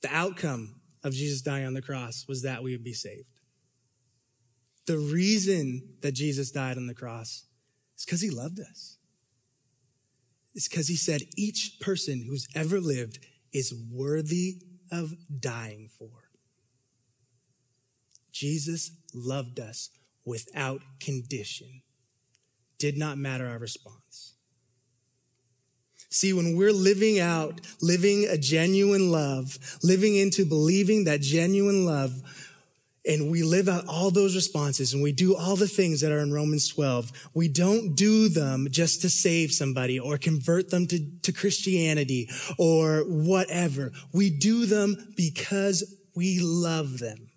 The 0.00 0.14
outcome 0.14 0.80
of 1.02 1.12
Jesus 1.12 1.40
dying 1.40 1.66
on 1.66 1.74
the 1.74 1.82
cross 1.82 2.24
was 2.28 2.42
that 2.42 2.62
we 2.62 2.70
would 2.70 2.84
be 2.84 2.92
saved. 2.92 3.40
The 4.86 4.96
reason 4.96 5.96
that 6.02 6.12
Jesus 6.12 6.52
died 6.52 6.76
on 6.76 6.86
the 6.86 6.94
cross 6.94 7.46
is 7.98 8.04
because 8.04 8.20
he 8.20 8.30
loved 8.30 8.60
us. 8.60 8.98
It's 10.54 10.68
because 10.68 10.86
he 10.86 10.94
said 10.94 11.22
each 11.36 11.80
person 11.80 12.26
who's 12.28 12.46
ever 12.54 12.78
lived 12.78 13.18
is 13.52 13.74
worthy 13.92 14.58
of 14.92 15.14
dying 15.40 15.88
for. 15.98 16.30
Jesus 18.30 18.92
loved 19.12 19.58
us 19.58 19.90
without 20.24 20.82
condition 21.00 21.82
did 22.78 22.96
not 22.96 23.18
matter 23.18 23.46
our 23.46 23.58
response. 23.58 24.34
See, 26.10 26.32
when 26.32 26.56
we're 26.56 26.72
living 26.72 27.18
out, 27.18 27.60
living 27.82 28.24
a 28.24 28.38
genuine 28.38 29.10
love, 29.10 29.58
living 29.82 30.16
into 30.16 30.46
believing 30.46 31.04
that 31.04 31.20
genuine 31.20 31.84
love, 31.84 32.22
and 33.06 33.30
we 33.30 33.42
live 33.42 33.68
out 33.68 33.86
all 33.86 34.10
those 34.10 34.34
responses 34.34 34.92
and 34.92 35.02
we 35.02 35.12
do 35.12 35.36
all 35.36 35.56
the 35.56 35.68
things 35.68 36.00
that 36.00 36.10
are 36.10 36.20
in 36.20 36.32
Romans 36.32 36.68
12, 36.68 37.12
we 37.34 37.48
don't 37.48 37.94
do 37.94 38.28
them 38.28 38.66
just 38.70 39.02
to 39.02 39.10
save 39.10 39.52
somebody 39.52 39.98
or 39.98 40.18
convert 40.18 40.70
them 40.70 40.86
to, 40.88 40.98
to 41.22 41.32
Christianity 41.32 42.28
or 42.58 43.04
whatever. 43.06 43.92
We 44.12 44.30
do 44.30 44.66
them 44.66 44.96
because 45.16 45.84
we 46.14 46.40
love 46.40 46.98
them. 46.98 47.28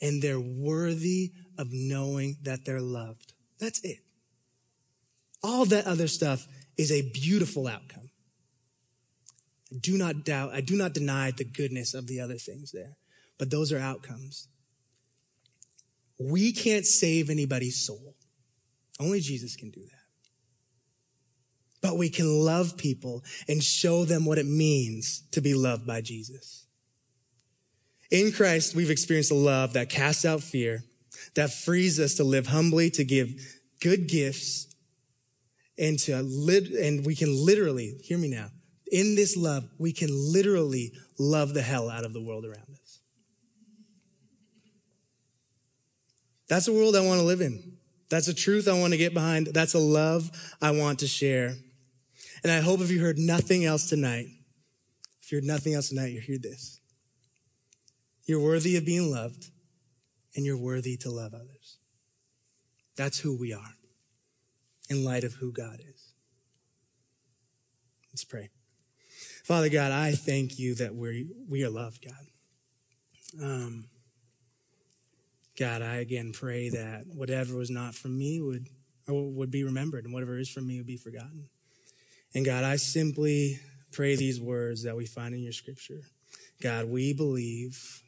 And 0.00 0.22
they're 0.22 0.40
worthy 0.40 1.32
of 1.58 1.68
knowing 1.72 2.36
that 2.42 2.64
they're 2.64 2.80
loved. 2.80 3.32
That's 3.58 3.80
it. 3.84 3.98
All 5.42 5.64
that 5.66 5.86
other 5.86 6.08
stuff 6.08 6.46
is 6.76 6.90
a 6.90 7.02
beautiful 7.10 7.66
outcome. 7.66 8.10
I 9.72 9.76
do 9.78 9.98
not 9.98 10.24
doubt, 10.24 10.52
I 10.52 10.60
do 10.60 10.76
not 10.76 10.92
deny 10.92 11.30
the 11.30 11.44
goodness 11.44 11.94
of 11.94 12.06
the 12.06 12.20
other 12.20 12.36
things 12.36 12.72
there, 12.72 12.96
but 13.38 13.50
those 13.50 13.72
are 13.72 13.78
outcomes. 13.78 14.48
We 16.18 16.52
can't 16.52 16.86
save 16.86 17.28
anybody's 17.28 17.84
soul. 17.84 18.14
Only 19.00 19.20
Jesus 19.20 19.56
can 19.56 19.70
do 19.70 19.80
that. 19.80 19.90
But 21.82 21.98
we 21.98 22.08
can 22.08 22.26
love 22.26 22.78
people 22.78 23.22
and 23.48 23.62
show 23.62 24.04
them 24.04 24.24
what 24.24 24.38
it 24.38 24.46
means 24.46 25.24
to 25.32 25.40
be 25.40 25.54
loved 25.54 25.86
by 25.86 26.00
Jesus. 26.00 26.66
In 28.10 28.32
Christ, 28.32 28.74
we've 28.74 28.90
experienced 28.90 29.32
a 29.32 29.34
love 29.34 29.72
that 29.72 29.90
casts 29.90 30.24
out 30.24 30.40
fear 30.40 30.84
that 31.34 31.52
frees 31.52 31.98
us 31.98 32.14
to 32.14 32.24
live 32.24 32.46
humbly, 32.46 32.90
to 32.90 33.04
give 33.04 33.30
good 33.80 34.08
gifts, 34.08 34.74
and 35.76 35.98
to 36.00 36.22
lit, 36.22 36.70
and 36.70 37.04
we 37.04 37.14
can 37.14 37.34
literally, 37.44 37.98
hear 38.02 38.18
me 38.18 38.28
now, 38.28 38.48
in 38.92 39.16
this 39.16 39.36
love, 39.36 39.68
we 39.78 39.92
can 39.92 40.08
literally 40.12 40.92
love 41.18 41.54
the 41.54 41.62
hell 41.62 41.90
out 41.90 42.04
of 42.04 42.12
the 42.12 42.22
world 42.22 42.44
around 42.44 42.68
us. 42.70 43.00
That's 46.48 46.68
a 46.68 46.72
world 46.72 46.94
I 46.94 47.04
want 47.04 47.20
to 47.20 47.26
live 47.26 47.40
in. 47.40 47.78
That's 48.10 48.28
a 48.28 48.34
truth 48.34 48.68
I 48.68 48.78
want 48.78 48.92
to 48.92 48.98
get 48.98 49.14
behind. 49.14 49.48
That's 49.48 49.74
a 49.74 49.78
love 49.78 50.30
I 50.60 50.70
want 50.70 51.00
to 51.00 51.08
share. 51.08 51.56
And 52.42 52.52
I 52.52 52.60
hope 52.60 52.80
if 52.80 52.90
you 52.90 53.00
heard 53.00 53.18
nothing 53.18 53.64
else 53.64 53.88
tonight, 53.88 54.26
if 55.22 55.32
you 55.32 55.38
heard 55.38 55.44
nothing 55.44 55.74
else 55.74 55.88
tonight, 55.88 56.12
you 56.12 56.20
hear 56.20 56.38
this. 56.38 56.80
You're 58.26 58.40
worthy 58.40 58.76
of 58.76 58.84
being 58.84 59.10
loved 59.10 59.50
and 60.34 60.44
you're 60.44 60.58
worthy 60.58 60.96
to 60.98 61.10
love 61.10 61.34
others. 61.34 61.78
That's 62.96 63.18
who 63.20 63.36
we 63.36 63.52
are 63.52 63.74
in 64.88 65.04
light 65.04 65.24
of 65.24 65.34
who 65.34 65.52
God 65.52 65.80
is. 65.80 66.12
Let's 68.12 68.24
pray. 68.24 68.50
Father 69.44 69.68
God, 69.68 69.92
I 69.92 70.12
thank 70.12 70.58
you 70.58 70.74
that 70.76 70.94
we 70.94 71.26
we 71.48 71.64
are 71.64 71.70
loved, 71.70 72.04
God. 72.04 73.42
Um, 73.42 73.86
God, 75.58 75.82
I 75.82 75.96
again 75.96 76.32
pray 76.32 76.68
that 76.70 77.04
whatever 77.06 77.56
was 77.56 77.70
not 77.70 77.94
from 77.94 78.16
me 78.16 78.40
would 78.40 78.68
would 79.08 79.50
be 79.50 79.64
remembered, 79.64 80.04
and 80.04 80.14
whatever 80.14 80.38
is 80.38 80.48
from 80.48 80.66
me 80.66 80.78
would 80.78 80.86
be 80.86 80.96
forgotten. 80.96 81.48
And 82.34 82.44
God, 82.44 82.64
I 82.64 82.76
simply 82.76 83.60
pray 83.92 84.16
these 84.16 84.40
words 84.40 84.82
that 84.84 84.96
we 84.96 85.06
find 85.06 85.34
in 85.34 85.42
your 85.42 85.52
scripture. 85.52 86.00
God, 86.60 86.86
we 86.86 87.12
believe 87.12 88.02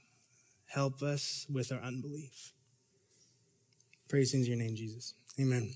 Help 0.66 1.02
us 1.02 1.46
with 1.52 1.72
our 1.72 1.80
unbelief. 1.80 2.52
Praise 4.08 4.34
in 4.34 4.44
your 4.44 4.56
name, 4.56 4.76
Jesus. 4.76 5.14
Amen. 5.40 5.72